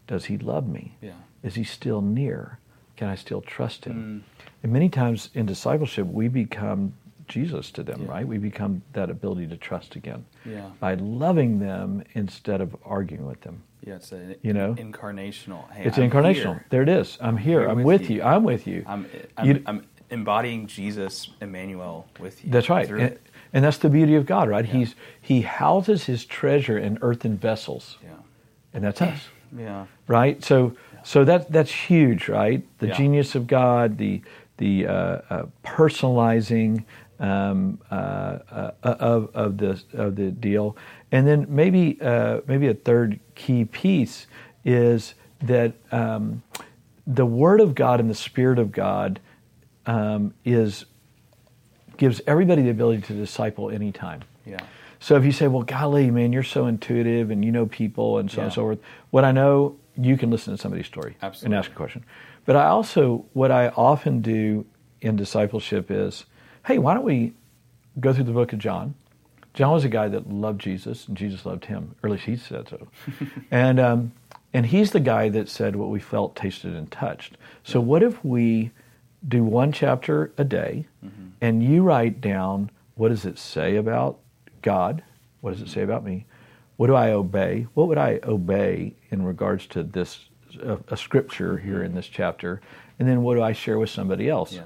Does 0.07 0.27
he 0.27 0.39
love 0.39 0.67
me? 0.69 0.97
Yeah. 1.01 1.13
Is 1.43 1.55
he 1.55 1.65
still 1.65 2.01
near? 2.01 2.59
Can 2.97 3.09
I 3.09 3.15
still 3.15 3.41
trust 3.41 3.85
him? 3.85 4.25
Mm. 4.39 4.45
And 4.63 4.73
many 4.73 4.89
times 4.89 5.31
in 5.35 5.47
discipleship, 5.47 6.07
we 6.07 6.29
become 6.29 6.93
Jesus 7.29 7.71
to 7.73 7.83
them, 7.83 8.03
Yeah. 8.03 8.11
right? 8.11 8.27
We 8.27 8.39
become 8.39 8.83
that 8.93 9.09
ability 9.11 9.47
to 9.49 9.57
trust 9.57 9.97
again 9.97 10.25
Yeah. 10.45 10.71
by 10.81 10.95
loving 10.95 11.59
them 11.59 12.03
instead 12.15 12.61
of 12.61 12.77
arguing 12.85 13.27
with 13.27 13.41
them. 13.41 13.63
Yeah. 13.85 13.95
It's 13.95 14.13
a, 14.13 14.37
You 14.43 14.53
know? 14.53 14.75
incarnational. 14.75 15.71
Hey, 15.73 15.85
It's 15.85 15.99
I'm 15.99 16.11
incarnational. 16.11 16.35
here. 16.55 16.67
There 16.71 16.83
it 16.83 16.89
is. 16.89 17.19
I'm 17.21 17.37
here. 17.37 17.61
here 17.61 17.69
I'm 17.71 17.77
with 17.79 18.01
with 18.03 18.11
you. 18.11 18.17
you. 18.17 18.23
I'm 18.23 18.45
with 18.45 18.67
you. 18.67 18.85
I'm, 18.87 19.07
I'm, 19.37 19.47
You- 19.47 19.63
I'm 19.67 19.87
embodying 20.11 20.67
Jesus, 20.67 21.31
Emmanuel, 21.41 22.07
with 22.21 22.45
you. 22.45 22.51
That's 22.51 22.69
right. 22.69 22.89
And, 22.89 23.19
and 23.55 23.65
that's 23.65 23.79
the 23.79 23.89
beauty 23.89 24.15
of 24.15 24.27
God, 24.27 24.49
right? 24.49 24.65
Yeah. 24.67 24.73
He's 24.73 24.95
He 25.21 25.41
houses 25.43 26.05
His 26.05 26.25
treasure 26.27 26.79
in 26.79 26.99
earthen 27.03 27.37
vessels, 27.39 27.99
Yeah. 28.03 28.11
and 28.75 28.85
that's 28.85 29.01
us. 29.03 29.29
Yeah. 29.57 29.87
right? 30.07 30.43
So 30.45 30.75
so 31.05 31.25
that 31.25 31.51
that's 31.51 31.71
huge, 31.71 32.29
right? 32.29 32.63
The 32.79 32.89
Yeah. 32.89 32.95
genius 32.95 33.35
of 33.35 33.47
God, 33.47 33.99
the 33.99 34.23
the 34.59 34.87
uh, 34.87 34.93
uh, 34.93 35.47
personalizing 35.65 36.85
um, 37.19 37.79
uh, 37.91 37.95
uh, 38.51 38.71
of 38.83 39.31
of 39.35 39.59
the 39.59 39.83
of 39.95 40.17
the 40.17 40.31
deal, 40.31 40.77
and 41.11 41.27
then 41.27 41.47
maybe 41.49 41.99
uh, 42.01 42.41
maybe 42.47 42.69
a 42.69 42.75
third 42.75 43.21
key 43.35 43.65
piece 43.65 44.27
is 44.65 45.15
that 45.43 45.73
um, 45.91 46.43
the 47.07 47.27
Word 47.27 47.61
of 47.61 47.75
God 47.75 48.01
and 48.01 48.09
the 48.09 48.15
Spirit 48.15 48.59
of 48.59 48.71
God 48.73 49.21
um, 49.87 50.35
is 50.45 50.85
gives 51.97 52.21
everybody 52.27 52.63
the 52.63 52.71
ability 52.71 53.03
to 53.03 53.15
disciple 53.15 53.71
anytime. 53.71 54.23
Yeah. 54.45 54.61
So 54.99 55.17
if 55.17 55.25
you 55.25 55.33
say, 55.33 55.49
well, 55.49 55.63
golly, 55.63 56.11
man, 56.13 56.33
you're 56.33 56.45
so 56.45 56.67
intuitive 56.67 57.31
and 57.31 57.45
you 57.45 57.51
know 57.51 57.67
people 57.67 58.19
and 58.19 58.31
so 58.31 58.39
on 58.39 58.45
and 58.45 58.53
so 58.53 58.63
forth, 58.63 58.79
what 59.11 59.25
I 59.25 59.33
know, 59.33 59.77
you 59.97 60.17
can 60.17 60.31
listen 60.31 60.55
to 60.57 60.61
somebody's 60.61 60.87
story 60.87 61.17
Absolutely. 61.23 61.47
and 61.57 61.65
ask 61.65 61.71
a 61.71 61.75
question. 61.75 62.05
But 62.45 62.57
I 62.57 62.67
also, 62.67 63.25
what 63.33 63.51
I 63.51 63.69
often 63.69 64.21
do 64.21 64.65
in 65.01 65.17
discipleship 65.17 65.91
is, 65.91 66.25
hey, 66.67 66.79
why 66.79 66.95
don't 66.95 67.05
we 67.05 67.33
go 68.01 68.13
through 68.13 68.25
the 68.25 68.33
book 68.33 68.53
of 68.53 68.59
John? 68.59 68.95
John 69.55 69.73
was 69.73 69.85
a 69.85 69.89
guy 69.89 70.09
that 70.09 70.31
loved 70.31 70.61
Jesus, 70.61 71.07
and 71.07 71.17
Jesus 71.17 71.45
loved 71.45 71.67
him, 71.67 71.95
or 72.03 72.09
at 72.09 72.13
least 72.13 72.25
he 72.25 72.37
said 72.37 72.69
so. 72.69 72.89
and 73.51 73.79
um, 73.79 74.13
and 74.55 74.67
he's 74.67 74.91
the 74.93 75.01
guy 75.01 75.29
that 75.31 75.49
said 75.49 75.77
what 75.77 75.89
we 75.91 76.01
felt, 76.01 76.35
tasted, 76.37 76.75
and 76.75 76.91
touched. 76.91 77.37
So 77.65 77.81
what 77.81 78.03
if 78.03 78.23
we 78.25 78.71
do 79.27 79.45
one 79.45 79.73
chapter 79.73 80.33
a 80.39 80.45
day, 80.45 80.87
Mm-hmm. 81.05 81.27
and 81.41 81.63
you 81.63 81.83
write 81.83 82.21
down 82.21 82.71
what 82.95 83.09
does 83.09 83.25
it 83.25 83.39
say 83.39 83.77
about 83.77 84.19
God? 84.63 85.03
What 85.41 85.53
does 85.53 85.61
it 85.63 85.69
say 85.69 85.83
about 85.83 86.05
me? 86.05 86.25
What 86.83 86.89
do 86.89 86.97
I 86.97 87.13
obey? 87.13 87.69
What 87.75 87.87
would 87.87 87.97
I 87.97 88.19
obey 88.25 88.97
in 89.13 89.23
regards 89.23 89.69
to 89.69 89.85
this 89.85 90.25
a, 90.61 90.79
a 90.89 90.97
scripture 90.97 91.57
here 91.57 91.85
in 91.85 91.95
this 91.95 92.09
chapter? 92.09 92.61
And 92.99 93.09
then 93.09 93.23
what 93.23 93.37
do 93.37 93.43
I 93.45 93.53
share 93.53 93.79
with 93.79 93.89
somebody 93.89 94.29
else? 94.29 94.55
Yeah. 94.55 94.65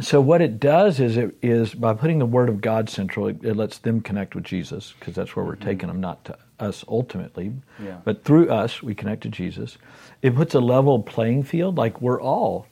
So 0.00 0.22
what 0.22 0.40
it 0.40 0.58
does 0.58 0.98
is 0.98 1.18
it 1.18 1.36
is 1.42 1.74
by 1.74 1.92
putting 1.92 2.18
the 2.18 2.24
Word 2.24 2.48
of 2.48 2.62
God 2.62 2.88
central, 2.88 3.26
it, 3.28 3.44
it 3.44 3.56
lets 3.56 3.76
them 3.76 4.00
connect 4.00 4.34
with 4.34 4.44
Jesus 4.44 4.94
because 4.98 5.14
that's 5.14 5.36
where 5.36 5.44
we're 5.44 5.56
mm-hmm. 5.56 5.68
taking 5.68 5.88
them, 5.88 6.00
not 6.00 6.24
to 6.24 6.38
us 6.58 6.82
ultimately, 6.88 7.52
Yeah. 7.78 7.98
but 8.02 8.24
through 8.24 8.48
us 8.48 8.82
we 8.82 8.94
connect 8.94 9.22
to 9.24 9.28
Jesus. 9.28 9.76
It 10.22 10.34
puts 10.34 10.54
a 10.54 10.60
level 10.60 11.02
playing 11.02 11.42
field, 11.42 11.76
like 11.76 12.00
we're 12.00 12.22
all 12.22 12.68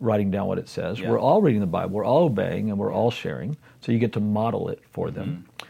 writing 0.00 0.30
down 0.30 0.46
what 0.46 0.56
it 0.56 0.70
says. 0.70 1.00
Yeah. 1.00 1.10
We're 1.10 1.20
all 1.20 1.42
reading 1.42 1.60
the 1.60 1.66
Bible. 1.66 1.90
We're 1.90 2.06
all 2.06 2.24
obeying, 2.24 2.70
and 2.70 2.78
we're 2.78 2.94
all 2.94 3.10
sharing. 3.10 3.58
So 3.82 3.92
you 3.92 3.98
get 3.98 4.14
to 4.14 4.20
model 4.20 4.70
it 4.70 4.82
for 4.90 5.10
them. 5.10 5.28
Mm-hmm. 5.58 5.68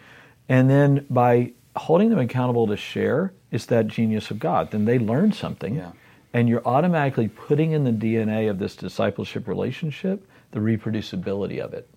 And 0.49 0.71
then 0.71 1.05
by 1.11 1.55
holding 1.79 2.11
them 2.11 2.19
accountable 2.19 2.67
to 2.69 2.77
share, 2.77 3.33
is 3.51 3.67
that 3.67 3.87
genius 3.89 4.31
of 4.31 4.39
God. 4.39 4.71
Then 4.71 4.85
they 4.85 4.99
learn 4.99 5.33
something, 5.33 5.77
Yeah. 5.77 5.93
and 6.35 6.49
you're 6.49 6.67
automatically 6.67 7.29
putting 7.29 7.73
in 7.73 7.85
the 7.85 7.93
DNA 7.93 8.49
of 8.51 8.59
this 8.59 8.77
discipleship 8.77 9.47
relationship 9.49 10.27
the 10.53 10.61
reproducibility 10.61 11.59
of 11.59 11.75
it, 11.75 11.89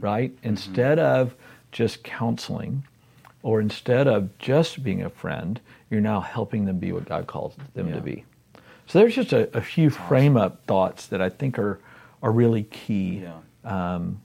right? 0.00 0.32
Instead 0.42 0.98
of 0.98 1.34
just 1.70 2.02
counseling, 2.02 2.82
or 3.42 3.60
instead 3.60 4.06
of 4.08 4.36
just 4.38 4.82
being 4.82 5.02
a 5.02 5.10
friend, 5.10 5.60
you're 5.90 6.00
now 6.00 6.20
helping 6.20 6.64
them 6.64 6.78
be 6.78 6.92
what 6.92 7.04
God 7.06 7.26
calls 7.26 7.54
them 7.74 7.88
Yeah. 7.88 7.94
to 7.96 8.00
be. 8.00 8.24
So 8.86 8.98
there's 8.98 9.14
just 9.14 9.32
a, 9.32 9.54
a 9.56 9.60
few 9.60 9.88
frame 9.90 10.36
up 10.36 10.64
thoughts 10.66 11.06
that 11.08 11.20
I 11.22 11.28
think 11.28 11.58
are 11.58 11.78
are 12.22 12.32
really 12.32 12.64
key 12.64 13.22
Yeah. 13.22 13.94
um, 13.94 14.20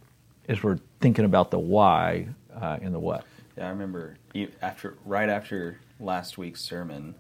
as 0.50 0.62
we're 0.64 0.80
thinking 1.00 1.24
about 1.24 1.50
the 1.52 1.60
why 1.60 2.28
uh, 2.54 2.78
and 2.82 2.94
the 2.94 3.00
what. 3.00 3.24
Yeah, 3.58 3.68
I 3.68 3.70
remember 3.70 4.18
after 4.62 4.98
right 5.06 5.30
after 5.30 5.80
last 6.00 6.38
week's 6.38 6.62
sermon, 6.62 7.16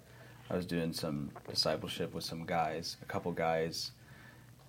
I 0.49 0.55
was 0.55 0.65
doing 0.65 0.91
some 0.93 1.31
discipleship 1.49 2.13
with 2.13 2.23
some 2.23 2.45
guys, 2.45 2.97
a 3.01 3.05
couple 3.05 3.31
guys 3.31 3.91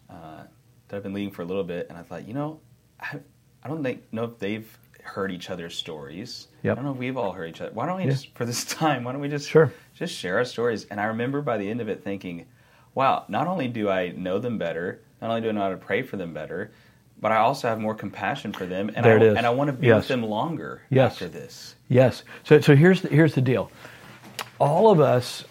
uh, 0.09 0.45
that 0.89 0.97
I've 0.97 1.03
been 1.03 1.13
leading 1.13 1.33
for 1.33 1.43
a 1.43 1.45
little 1.45 1.65
bit, 1.65 1.89
and 1.89 1.99
I 1.99 2.03
thought, 2.03 2.27
you 2.29 2.35
know, 2.35 2.61
I, 3.01 3.19
I 3.63 3.69
don't 3.69 3.83
think 3.83 4.03
know 4.13 4.25
if 4.25 4.39
they've 4.39 4.79
heard 5.03 5.31
each 5.33 5.51
other's 5.51 5.77
stories. 5.77 6.49
Yep. 6.63 6.73
I 6.73 6.75
don't 6.77 6.85
know 6.85 6.93
if 6.93 6.99
we've 6.99 7.17
all 7.17 7.33
heard 7.33 7.49
each 7.51 7.61
other. 7.61 7.73
Why 7.73 7.87
don't 7.87 7.97
we 7.97 8.05
Yeah. 8.05 8.11
just 8.11 8.35
for 8.35 8.45
this 8.45 8.65
time? 8.75 9.05
Why 9.05 9.13
don't 9.13 9.21
we 9.21 9.29
just 9.29 9.49
Sure. 9.49 9.73
just 9.95 10.15
share 10.15 10.39
our 10.39 10.45
stories? 10.45 10.85
And 10.87 11.01
I 11.01 11.05
remember 11.07 11.43
by 11.43 11.59
the 11.59 11.69
end 11.69 11.81
of 11.81 11.89
it 11.89 12.03
thinking, 12.05 12.47
wow, 12.95 13.25
not 13.29 13.47
only 13.49 13.69
do 13.69 13.89
I 13.91 14.11
know 14.11 14.39
them 14.39 14.57
better, 14.59 15.03
not 15.21 15.31
only 15.31 15.41
do 15.43 15.49
I 15.49 15.53
know 15.53 15.61
how 15.63 15.69
to 15.71 15.77
pray 15.77 16.03
for 16.03 16.17
them 16.17 16.33
better. 16.33 16.73
But 17.21 17.33
I 17.33 17.37
also 17.39 17.69
have 17.69 17.81
more 17.81 17.95
compassion 17.95 18.53
for 18.53 18.67
them, 18.67 18.91
and 18.95 19.05
There 19.05 19.15
I 19.15 19.17
it 19.17 19.23
is. 19.23 19.37
and 19.39 19.47
I 19.47 19.51
want 19.51 19.69
to 19.69 19.73
be 19.73 19.87
Yes. 19.87 20.01
with 20.03 20.09
them 20.09 20.23
longer 20.23 20.83
Yes. 20.91 21.13
after 21.13 21.29
this. 21.29 21.75
Yes. 21.89 22.25
So 22.45 22.61
so 22.61 22.77
here's 22.77 23.01
the, 23.03 23.09
here's 23.09 23.35
the 23.35 23.41
deal. 23.41 23.71
All 24.59 24.91
of 24.91 25.01
us 25.01 25.45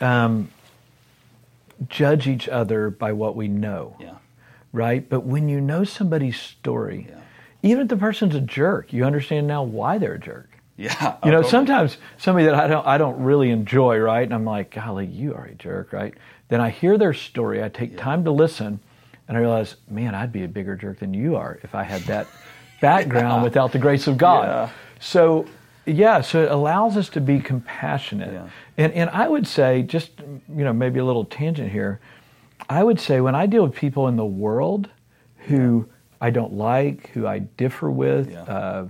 um, 0.00 0.48
judge 1.88 2.26
each 2.26 2.48
other 2.48 2.90
by 2.90 3.12
what 3.12 3.36
we 3.36 3.48
know. 3.48 3.96
Yeah. 4.00 4.14
right? 4.72 5.06
But 5.08 5.20
when 5.26 5.48
you 5.48 5.60
know 5.60 5.82
somebody's 5.84 6.38
story, 6.40 7.06
Yeah. 7.10 7.16
even 7.62 7.82
if 7.82 7.88
the 7.88 7.96
person's 7.96 8.34
a 8.36 8.40
jerk, 8.40 8.92
you 8.92 9.04
understand 9.04 9.46
now 9.48 9.62
why 9.64 9.98
they're 9.98 10.14
a 10.14 10.18
jerk. 10.18 10.48
Yeah. 10.76 10.92
You 11.00 11.16
oh, 11.24 11.30
know, 11.30 11.42
sometimes 11.42 11.96
somebody 12.18 12.46
that 12.46 12.54
I 12.54 12.66
don't 12.68 12.86
I 12.86 12.96
don't 12.96 13.20
really 13.22 13.50
enjoy, 13.50 13.98
right? 13.98 14.22
And 14.22 14.32
I'm 14.32 14.44
like, 14.44 14.70
golly, 14.70 15.06
you 15.06 15.34
are 15.34 15.44
a 15.46 15.54
jerk, 15.54 15.92
right? 15.92 16.14
Then 16.48 16.60
I 16.60 16.70
hear 16.70 16.96
their 16.98 17.12
story, 17.12 17.62
I 17.62 17.68
take 17.68 17.92
Yeah. 17.92 17.98
time 18.02 18.24
to 18.24 18.30
listen, 18.30 18.78
and 19.30 19.38
I 19.38 19.42
realized, 19.42 19.76
man, 19.88 20.12
I'd 20.12 20.32
be 20.32 20.42
a 20.42 20.48
bigger 20.48 20.74
jerk 20.74 20.98
than 20.98 21.14
you 21.14 21.36
are 21.36 21.60
if 21.62 21.76
I 21.76 21.84
had 21.84 22.02
that 22.02 22.26
background 22.80 23.42
without 23.48 23.70
the 23.70 23.78
grace 23.78 24.08
of 24.08 24.18
God. 24.18 24.46
Yeah. 24.46 24.70
So 24.98 25.46
yeah, 25.86 26.20
so 26.20 26.42
it 26.42 26.50
allows 26.50 26.96
us 26.96 27.08
to 27.10 27.20
be 27.20 27.38
compassionate. 27.38 28.32
Yeah. 28.32 28.48
And 28.76 28.92
and 28.92 29.08
I 29.10 29.28
would 29.28 29.46
say, 29.46 29.82
just 29.84 30.10
you 30.18 30.64
know, 30.64 30.72
maybe 30.72 30.98
a 30.98 31.04
little 31.04 31.24
tangent 31.24 31.70
here, 31.70 32.00
I 32.68 32.82
would 32.82 32.98
say 32.98 33.20
when 33.20 33.36
I 33.36 33.46
deal 33.46 33.62
with 33.62 33.72
people 33.72 34.08
in 34.08 34.16
the 34.16 34.26
world 34.26 34.90
who 35.46 35.88
I 36.20 36.30
don't 36.30 36.54
like, 36.54 37.10
who 37.10 37.28
I 37.28 37.38
differ 37.38 37.88
with, 37.88 38.32
Yeah. 38.32 38.42
uh, 38.42 38.88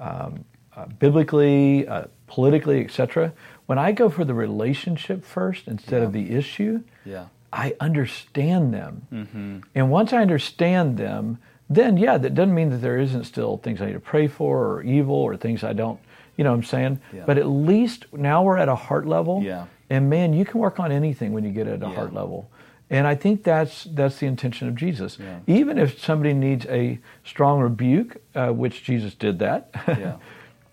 um, 0.00 0.44
uh, 0.74 0.86
biblically, 0.98 1.86
uh, 1.86 2.04
politically, 2.26 2.82
etc. 2.82 3.34
When 3.66 3.78
I 3.78 3.92
go 3.92 4.08
for 4.08 4.24
the 4.24 4.34
relationship 4.34 5.26
first 5.26 5.68
instead 5.68 6.02
of 6.02 6.14
the 6.14 6.30
issue, 6.30 6.82
Yeah. 7.04 7.26
I 7.54 7.74
understand 7.78 8.74
them. 8.74 9.06
Mm-hmm. 9.12 9.58
And 9.76 9.90
once 9.90 10.12
I 10.12 10.18
understand 10.20 10.98
them, 10.98 11.38
then 11.70 11.96
yeah, 11.96 12.18
that 12.18 12.34
doesn't 12.34 12.54
mean 12.54 12.70
that 12.70 12.78
there 12.78 12.98
isn't 12.98 13.24
still 13.24 13.58
things 13.58 13.80
I 13.80 13.86
need 13.86 13.92
to 13.92 14.00
pray 14.00 14.26
for 14.26 14.66
or 14.66 14.82
evil 14.82 15.14
or 15.14 15.36
things 15.36 15.62
I 15.62 15.72
don't, 15.72 16.00
you 16.36 16.42
know 16.42 16.50
what 16.50 16.56
I'm 16.56 16.62
saying? 16.64 17.00
Yeah. 17.12 17.22
But 17.26 17.38
at 17.38 17.46
least 17.46 18.06
now 18.12 18.42
we're 18.42 18.58
at 18.58 18.68
a 18.68 18.74
heart 18.74 19.06
level. 19.06 19.40
Yeah. 19.42 19.66
And 19.88 20.10
man, 20.10 20.32
you 20.32 20.44
can 20.44 20.60
work 20.60 20.80
on 20.80 20.90
anything 20.90 21.32
when 21.32 21.44
you 21.44 21.52
get 21.52 21.68
at 21.68 21.80
a 21.82 21.86
Yeah. 21.86 21.94
heart 21.94 22.12
level. 22.12 22.50
And 22.90 23.06
I 23.06 23.14
think 23.14 23.44
that's 23.44 23.84
that's 23.84 24.18
the 24.18 24.26
intention 24.26 24.66
of 24.68 24.74
Jesus. 24.74 25.16
Yeah. 25.20 25.38
Even 25.46 25.78
if 25.78 25.98
somebody 26.00 26.34
needs 26.34 26.66
a 26.66 26.98
strong 27.24 27.60
rebuke, 27.60 28.16
uh, 28.34 28.48
which 28.48 28.82
Jesus 28.82 29.14
did 29.14 29.38
that, 29.38 29.70
Yeah. 29.88 30.16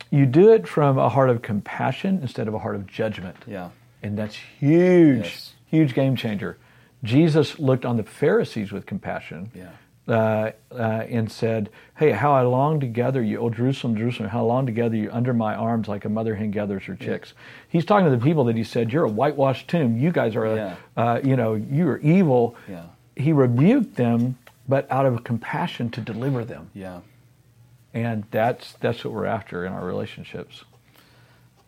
you 0.09 0.25
do 0.25 0.51
it 0.51 0.67
from 0.67 0.97
a 0.97 1.09
heart 1.09 1.29
of 1.29 1.41
compassion 1.43 2.19
instead 2.21 2.47
of 2.47 2.53
a 2.55 2.59
heart 2.59 2.75
of 2.75 2.87
judgment. 2.87 3.37
Yeah. 3.47 3.69
And 4.03 4.17
that's 4.17 4.35
huge, 4.35 5.23
Yes. 5.25 5.53
huge 5.67 5.93
game 5.93 6.15
changer. 6.15 6.57
Jesus 7.03 7.59
looked 7.59 7.85
on 7.85 7.97
the 7.97 8.03
Pharisees 8.03 8.71
with 8.71 8.85
compassion 8.85 9.51
Yeah. 9.55 9.69
uh, 10.07 10.51
uh, 10.71 10.81
and 11.09 11.31
said, 11.31 11.69
Hey, 11.97 12.11
how 12.11 12.33
I 12.33 12.41
long 12.43 12.79
to 12.79 12.85
gather 12.87 13.21
you, 13.23 13.39
O 13.39 13.49
Jerusalem, 13.49 13.95
Jerusalem, 13.95 14.29
how 14.29 14.43
long 14.45 14.65
to 14.67 14.71
gather 14.71 14.95
you 14.95 15.09
under 15.11 15.33
my 15.33 15.55
arms 15.55 15.87
like 15.87 16.05
a 16.05 16.09
mother 16.09 16.35
hen 16.35 16.51
gathers 16.51 16.83
her 16.85 16.95
chicks. 16.95 17.33
He's 17.69 17.85
talking 17.85 18.05
to 18.05 18.11
the 18.15 18.23
people 18.23 18.43
that 18.45 18.55
he 18.55 18.63
said, 18.63 18.91
You're 18.93 19.05
a 19.05 19.09
whitewashed 19.09 19.67
tomb. 19.67 19.97
You 19.97 20.11
guys 20.11 20.35
are, 20.35 20.55
Yeah. 20.55 20.75
uh, 20.97 21.19
you 21.23 21.35
know, 21.35 21.55
you 21.55 21.87
are 21.89 21.97
evil. 21.99 22.55
Yeah. 22.69 22.83
He 23.15 23.33
rebuked 23.33 23.95
them, 23.95 24.37
but 24.67 24.89
out 24.91 25.05
of 25.05 25.23
compassion 25.23 25.89
to 25.91 26.01
deliver 26.01 26.45
them. 26.45 26.69
Yeah. 26.73 26.99
And 27.93 28.23
that's, 28.31 28.73
that's 28.73 29.03
what 29.03 29.13
we're 29.13 29.25
after 29.25 29.65
in 29.65 29.73
our 29.73 29.85
relationships. 29.85 30.63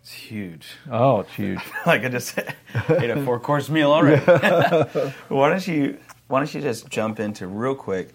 It's 0.04 0.12
huge. 0.12 0.68
Oh, 0.92 1.22
it's 1.22 1.34
huge. 1.34 1.60
like 1.86 2.04
I 2.04 2.10
just 2.10 2.38
ate 2.38 3.10
a 3.10 3.24
four 3.24 3.40
course 3.40 3.70
meal 3.70 3.90
already. 3.90 4.22
why 5.30 5.50
don't 5.50 5.66
you 5.66 5.98
Why 6.28 6.40
don't 6.40 6.54
you 6.54 6.60
just 6.60 6.90
jump 6.90 7.22
into 7.22 7.48
real 7.48 7.74
quick? 7.74 8.10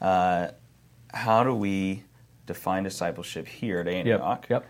Uh, 0.00 0.48
how 1.12 1.44
do 1.44 1.54
we 1.54 2.04
define 2.46 2.84
discipleship 2.84 3.46
here 3.46 3.80
at 3.80 3.88
Antioch? 3.88 4.46
Yep. 4.48 4.66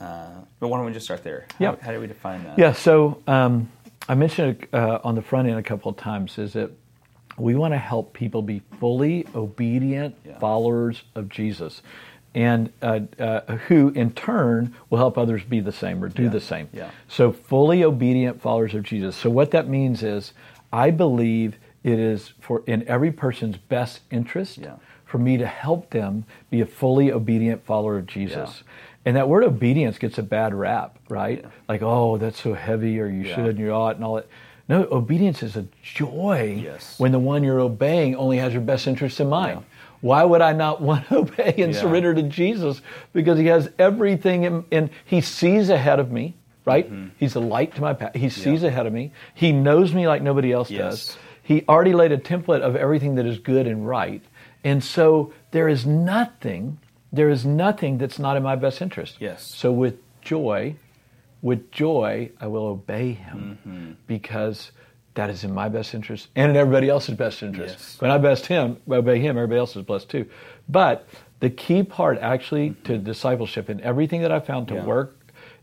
Uh, 0.00 0.28
but 0.58 0.68
why 0.68 0.78
don't 0.78 0.86
we 0.86 0.92
just 0.92 1.04
start 1.04 1.22
there? 1.22 1.46
How, 1.58 1.64
Yep. 1.64 1.80
how 1.82 1.92
do 1.92 2.00
we 2.00 2.06
define 2.06 2.42
that? 2.44 2.58
Yeah, 2.58 2.72
so 2.72 3.22
um, 3.26 3.70
I 4.08 4.14
mentioned 4.14 4.62
it 4.62 4.68
uh, 4.74 5.00
on 5.04 5.14
the 5.14 5.22
front 5.22 5.46
end 5.48 5.58
a 5.58 5.62
couple 5.62 5.90
of 5.90 5.98
times 5.98 6.38
is 6.38 6.54
that 6.54 6.70
we 7.36 7.54
want 7.54 7.74
to 7.74 7.78
help 7.78 8.14
people 8.14 8.40
be 8.40 8.62
fully 8.80 9.26
obedient 9.34 10.14
Yeah. 10.24 10.38
followers 10.38 11.02
of 11.14 11.28
Jesus, 11.28 11.82
and 12.34 12.70
uh, 12.82 13.00
uh, 13.18 13.40
who 13.68 13.88
in 13.90 14.10
turn 14.12 14.74
will 14.90 14.98
help 14.98 15.16
others 15.18 15.42
be 15.44 15.60
the 15.60 15.72
same 15.72 16.02
or 16.04 16.08
do 16.08 16.24
Yeah. 16.24 16.28
the 16.28 16.40
same. 16.40 16.68
Yeah. 16.72 16.90
So, 17.08 17.32
fully 17.32 17.82
obedient 17.84 18.40
followers 18.40 18.74
of 18.74 18.82
Jesus. 18.82 19.16
So, 19.16 19.30
what 19.30 19.50
that 19.52 19.68
means 19.68 20.02
is, 20.02 20.32
I 20.72 20.90
believe 20.90 21.56
it 21.84 21.98
is 21.98 22.32
for 22.40 22.62
in 22.66 22.86
every 22.86 23.10
person's 23.12 23.56
best 23.56 24.00
interest 24.10 24.58
Yeah. 24.58 24.74
for 25.04 25.18
me 25.18 25.36
to 25.38 25.46
help 25.46 25.90
them 25.90 26.24
be 26.50 26.60
a 26.60 26.66
fully 26.66 27.10
obedient 27.10 27.64
follower 27.64 27.96
of 27.98 28.06
Jesus. 28.06 28.62
And 29.06 29.16
that 29.16 29.28
word 29.28 29.42
obedience 29.44 29.96
gets 29.96 30.18
a 30.18 30.22
bad 30.22 30.52
rap, 30.54 30.98
right? 31.08 31.42
Like, 31.68 31.80
oh, 31.82 32.18
that's 32.18 32.40
so 32.42 32.52
heavy, 32.52 33.00
or 33.00 33.06
you 33.06 33.24
should 33.24 33.46
and 33.46 33.58
you 33.58 33.70
ought, 33.70 33.96
and 33.96 34.04
all 34.04 34.16
that. 34.16 34.26
No, 34.68 34.86
obedience 34.92 35.42
is 35.42 35.56
a 35.56 35.64
joy 35.82 36.60
Yes. 36.62 36.98
when 37.00 37.12
the 37.12 37.18
one 37.18 37.42
you're 37.42 37.60
obeying 37.60 38.14
only 38.16 38.36
has 38.36 38.52
your 38.52 38.60
best 38.60 38.86
interest 38.86 39.18
in 39.18 39.28
mind. 39.30 39.62
Why 40.00 40.24
would 40.24 40.40
I 40.40 40.52
not 40.52 40.80
want 40.88 41.06
to 41.08 41.18
obey 41.18 41.54
and 41.58 41.72
Yeah. 41.74 41.80
surrender 41.80 42.14
to 42.14 42.22
Jesus? 42.22 42.80
Because 43.12 43.38
he 43.38 43.46
has 43.46 43.70
everything 43.78 44.44
in, 44.44 44.64
in 44.70 44.90
he 45.04 45.20
sees 45.20 45.68
ahead 45.70 45.98
of 46.00 46.10
me, 46.12 46.34
right? 46.64 46.90
He's 47.18 47.34
a 47.34 47.40
light 47.40 47.74
to 47.76 47.80
my 47.80 47.94
path. 47.94 48.14
He 48.14 48.28
sees 48.28 48.44
Mm-hmm. 48.46 48.64
Yeah. 48.64 48.68
ahead 48.70 48.86
of 48.86 48.92
me. 48.92 49.12
He 49.34 49.52
knows 49.52 49.92
me 49.94 50.06
like 50.06 50.22
nobody 50.22 50.52
else 50.52 50.70
Yes. 50.70 50.78
does. 51.08 51.18
He 51.42 51.64
already 51.68 51.94
laid 51.94 52.12
a 52.12 52.18
template 52.18 52.60
of 52.60 52.76
everything 52.76 53.14
that 53.16 53.26
is 53.26 53.38
good 53.38 53.66
and 53.66 53.88
right. 53.88 54.22
And 54.64 54.84
so 54.84 55.32
there 55.50 55.68
is 55.68 55.86
nothing, 55.86 56.78
there 57.12 57.30
is 57.30 57.46
nothing 57.46 57.96
that's 57.98 58.18
not 58.18 58.36
in 58.36 58.42
my 58.42 58.54
best 58.56 58.82
interest. 58.82 59.16
Yes. 59.18 59.42
So 59.44 59.72
with 59.72 59.96
joy, 60.20 60.76
with 61.40 61.70
joy, 61.70 62.30
I 62.40 62.46
will 62.48 62.66
obey 62.66 63.12
him 63.12 63.58
Mm-hmm. 63.66 63.92
because 64.06 64.72
that 65.18 65.30
is 65.30 65.42
in 65.42 65.52
my 65.52 65.68
best 65.68 65.94
interest 65.94 66.28
and 66.36 66.48
in 66.52 66.56
everybody 66.56 66.88
else's 66.88 67.16
best 67.16 67.42
interest. 67.42 67.74
Yes. 67.76 68.00
When 68.00 68.08
I 68.12 68.18
best 68.18 68.46
him, 68.46 68.76
obey 68.88 69.18
him, 69.18 69.36
everybody 69.36 69.58
else 69.58 69.74
is 69.74 69.82
blessed 69.82 70.08
too. 70.08 70.26
But 70.68 71.08
the 71.40 71.50
key 71.50 71.82
part 71.82 72.18
actually 72.20 72.76
to 72.84 72.98
discipleship 72.98 73.68
and 73.68 73.80
everything 73.80 74.22
that 74.22 74.30
I 74.30 74.38
found 74.38 74.68
to 74.68 74.74
Mm-hmm. 74.74 74.82
Yeah. 74.84 74.88
work 74.88 75.16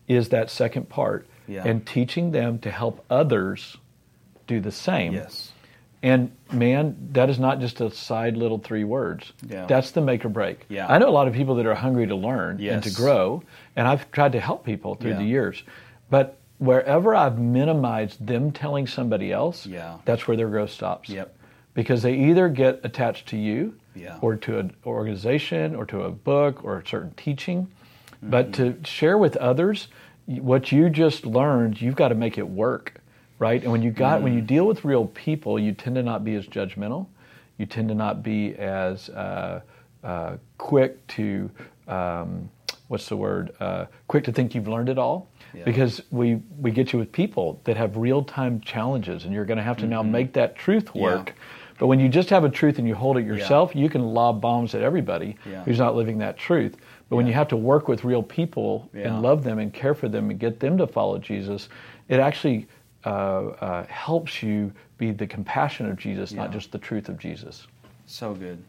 is 0.09 0.27
that 0.29 0.49
second 0.49 0.89
part 0.89 1.25
Yeah. 1.47 1.63
and 1.65 1.85
teaching 1.87 2.31
them 2.31 2.59
to 2.59 2.69
help 2.69 3.05
others 3.09 3.77
do 4.45 4.59
the 4.59 4.71
same. 4.73 5.13
Yes. 5.13 5.53
And 6.03 6.31
man, 6.51 6.97
that 7.13 7.29
is 7.29 7.39
not 7.39 7.61
just 7.61 7.79
a 7.79 7.89
side 7.91 8.35
little 8.35 8.57
three 8.59 8.83
words. 8.83 9.31
Yeah. 9.47 9.67
That's 9.67 9.91
the 9.91 10.01
make 10.01 10.25
or 10.25 10.29
break. 10.29 10.65
Yeah. 10.67 10.85
I 10.89 10.97
know 10.97 11.07
a 11.07 11.15
lot 11.19 11.29
of 11.29 11.33
people 11.33 11.55
that 11.55 11.65
are 11.65 11.75
hungry 11.75 12.07
to 12.07 12.15
learn 12.15 12.59
and 12.61 12.83
to 12.83 12.91
grow, 12.91 13.41
and 13.77 13.87
I've 13.87 14.11
tried 14.11 14.33
to 14.33 14.39
help 14.41 14.65
people 14.65 14.95
through 14.95 15.11
Yeah. 15.11 15.17
the 15.19 15.23
years. 15.25 15.63
But 16.09 16.37
wherever 16.57 17.15
I've 17.15 17.37
minimized 17.39 18.25
them 18.25 18.51
telling 18.51 18.87
somebody 18.87 19.31
else, 19.31 19.65
Yeah. 19.65 19.97
that's 20.05 20.27
where 20.27 20.37
their 20.37 20.49
growth 20.49 20.71
stops. 20.71 21.09
Yep. 21.09 21.35
Because 21.73 22.01
they 22.03 22.13
either 22.15 22.47
get 22.49 22.79
attached 22.83 23.27
to 23.29 23.37
you 23.37 23.75
Yeah. 23.95 24.17
or 24.21 24.35
to 24.37 24.59
an 24.59 24.73
organization 24.85 25.75
or 25.75 25.85
to 25.87 26.03
a 26.03 26.11
book 26.11 26.63
or 26.63 26.79
a 26.79 26.87
certain 26.87 27.11
teaching. 27.17 27.67
Mm-hmm. 27.67 28.29
But 28.29 28.53
to 28.53 28.77
share 28.83 29.17
with 29.17 29.35
others 29.37 29.87
what 30.25 30.71
you 30.71 30.89
just 30.89 31.25
learned, 31.25 31.81
you've 31.81 31.95
got 31.95 32.07
to 32.09 32.15
make 32.15 32.37
it 32.37 32.47
work, 32.47 33.01
right? 33.39 33.61
And 33.61 33.71
when 33.71 33.81
you 33.83 33.91
got 33.91 34.21
when 34.21 34.33
you 34.33 34.41
Mm. 34.41 34.47
deal 34.47 34.65
with 34.65 34.85
real 34.85 35.05
people, 35.07 35.59
you 35.59 35.73
tend 35.73 35.95
to 35.97 36.03
not 36.03 36.23
be 36.23 36.35
as 36.35 36.47
judgmental. 36.47 37.07
You 37.57 37.65
tend 37.65 37.89
to 37.89 37.95
not 37.95 38.23
be 38.23 38.55
as 38.55 39.09
uh, 39.09 39.61
uh, 40.03 40.37
quick 40.57 41.05
to 41.07 41.49
um, 41.87 42.49
what's 42.87 43.07
the 43.09 43.17
word? 43.17 43.53
Uh, 43.59 43.85
quick 44.07 44.23
to 44.25 44.31
think 44.31 44.55
you've 44.55 44.67
learned 44.67 44.89
it 44.89 44.97
all. 44.97 45.27
Yeah. 45.55 45.63
Because 45.63 46.01
we, 46.11 46.35
we 46.59 46.71
get 46.71 46.91
you 46.93 46.99
with 46.99 47.11
people 47.11 47.61
that 47.63 47.77
have 47.77 47.97
real 47.97 48.23
time 48.23 48.59
challenges, 48.61 49.25
and 49.25 49.33
you're 49.33 49.45
going 49.45 49.57
to 49.57 49.63
have 49.63 49.77
to 49.77 49.87
now 49.87 50.03
make 50.03 50.33
that 50.33 50.55
truth 50.55 50.85
Mm-hmm. 50.87 50.97
Yeah. 50.99 51.03
work. 51.03 51.33
But 51.77 51.87
when 51.87 51.99
you 51.99 52.07
just 52.07 52.29
have 52.29 52.43
a 52.45 52.49
truth 52.49 52.79
and 52.79 52.87
you 52.87 52.95
hold 52.95 53.17
it 53.17 53.25
yourself, 53.25 53.75
you 53.75 53.89
can 53.89 54.01
lob 54.01 54.39
bombs 54.41 54.73
at 54.75 54.81
everybody 54.81 55.35
Yeah. 55.45 55.63
who's 55.63 55.77
not 55.79 55.95
living 55.95 56.17
that 56.19 56.37
truth. 56.37 56.77
But 57.09 57.17
when 57.17 57.27
you 57.27 57.33
have 57.33 57.49
to 57.49 57.57
work 57.57 57.87
with 57.87 58.03
real 58.03 58.23
people 58.23 58.89
Yeah. 58.93 59.07
and 59.09 59.21
love 59.21 59.43
them 59.43 59.59
and 59.59 59.73
care 59.73 59.93
for 59.93 60.07
them 60.07 60.29
and 60.29 60.39
get 60.39 60.59
them 60.59 60.77
to 60.77 60.87
follow 60.87 61.17
Jesus, 61.17 61.67
it 62.07 62.19
actually 62.19 62.67
uh, 63.05 63.09
uh, 63.09 63.85
helps 63.87 64.41
you 64.41 64.71
be 64.97 65.11
the 65.11 65.27
compassion 65.27 65.85
of 65.89 65.97
Jesus, 65.97 66.31
not 66.31 66.51
just 66.51 66.71
the 66.71 66.77
truth 66.79 67.09
of 67.09 67.19
Jesus. 67.19 67.67
So 68.05 68.33
good. 68.33 68.63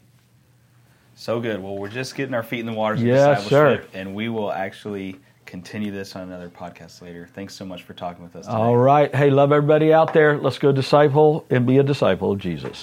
So 1.15 1.39
good. 1.39 1.63
Well, 1.63 1.77
we're 1.77 1.89
just 1.89 2.15
getting 2.15 2.33
our 2.35 2.43
feet 2.43 2.59
in 2.59 2.65
the 2.67 2.73
waters 2.73 2.99
of 3.01 3.07
Yes, 3.07 3.43
discipleship, 3.45 3.89
and 3.93 4.13
we 4.13 4.29
will 4.29 4.51
actually 4.51 5.15
continue 5.47 5.91
this 5.91 6.15
on 6.15 6.23
another 6.23 6.49
podcast 6.49 7.01
later. 7.01 7.27
Thanks 7.33 7.55
so 7.55 7.65
much 7.65 7.83
for 7.83 7.93
talking 7.93 8.23
with 8.23 8.35
us 8.35 8.45
today. 8.45 8.57
All 8.57 8.77
right. 8.77 9.13
Hey, 9.15 9.29
love 9.29 9.51
everybody 9.51 9.93
out 9.93 10.13
there. 10.13 10.37
Let's 10.37 10.59
go 10.59 10.71
disciple 10.71 11.45
and 11.49 11.65
be 11.65 11.77
a 11.79 11.83
disciple 11.83 12.31
of 12.31 12.39
Jesus. 12.39 12.81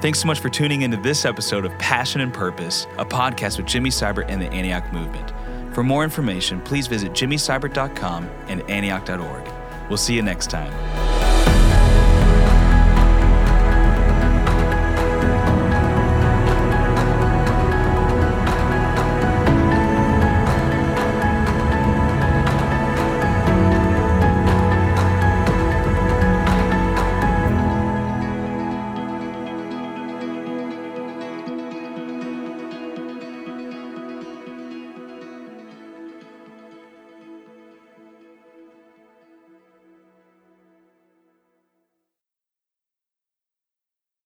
Thanks 0.00 0.18
so 0.18 0.26
much 0.26 0.40
for 0.40 0.48
tuning 0.48 0.82
into 0.82 0.96
this 0.96 1.24
episode 1.24 1.64
of 1.64 1.72
Passion 1.78 2.20
and 2.20 2.32
Purpose, 2.32 2.86
a 2.98 3.04
podcast 3.04 3.58
with 3.58 3.66
Jimmy 3.66 3.90
Seibert 3.90 4.26
and 4.28 4.40
the 4.40 4.48
Antioch 4.48 4.92
Movement. 4.92 5.32
For 5.74 5.82
more 5.82 6.04
information, 6.04 6.60
please 6.62 6.86
visit 6.86 7.12
jimmyseibert.com 7.12 8.28
and 8.48 8.62
antioch.org. 8.70 9.52
We'll 9.88 9.98
see 9.98 10.14
you 10.14 10.22
next 10.22 10.50
time. 10.50 11.09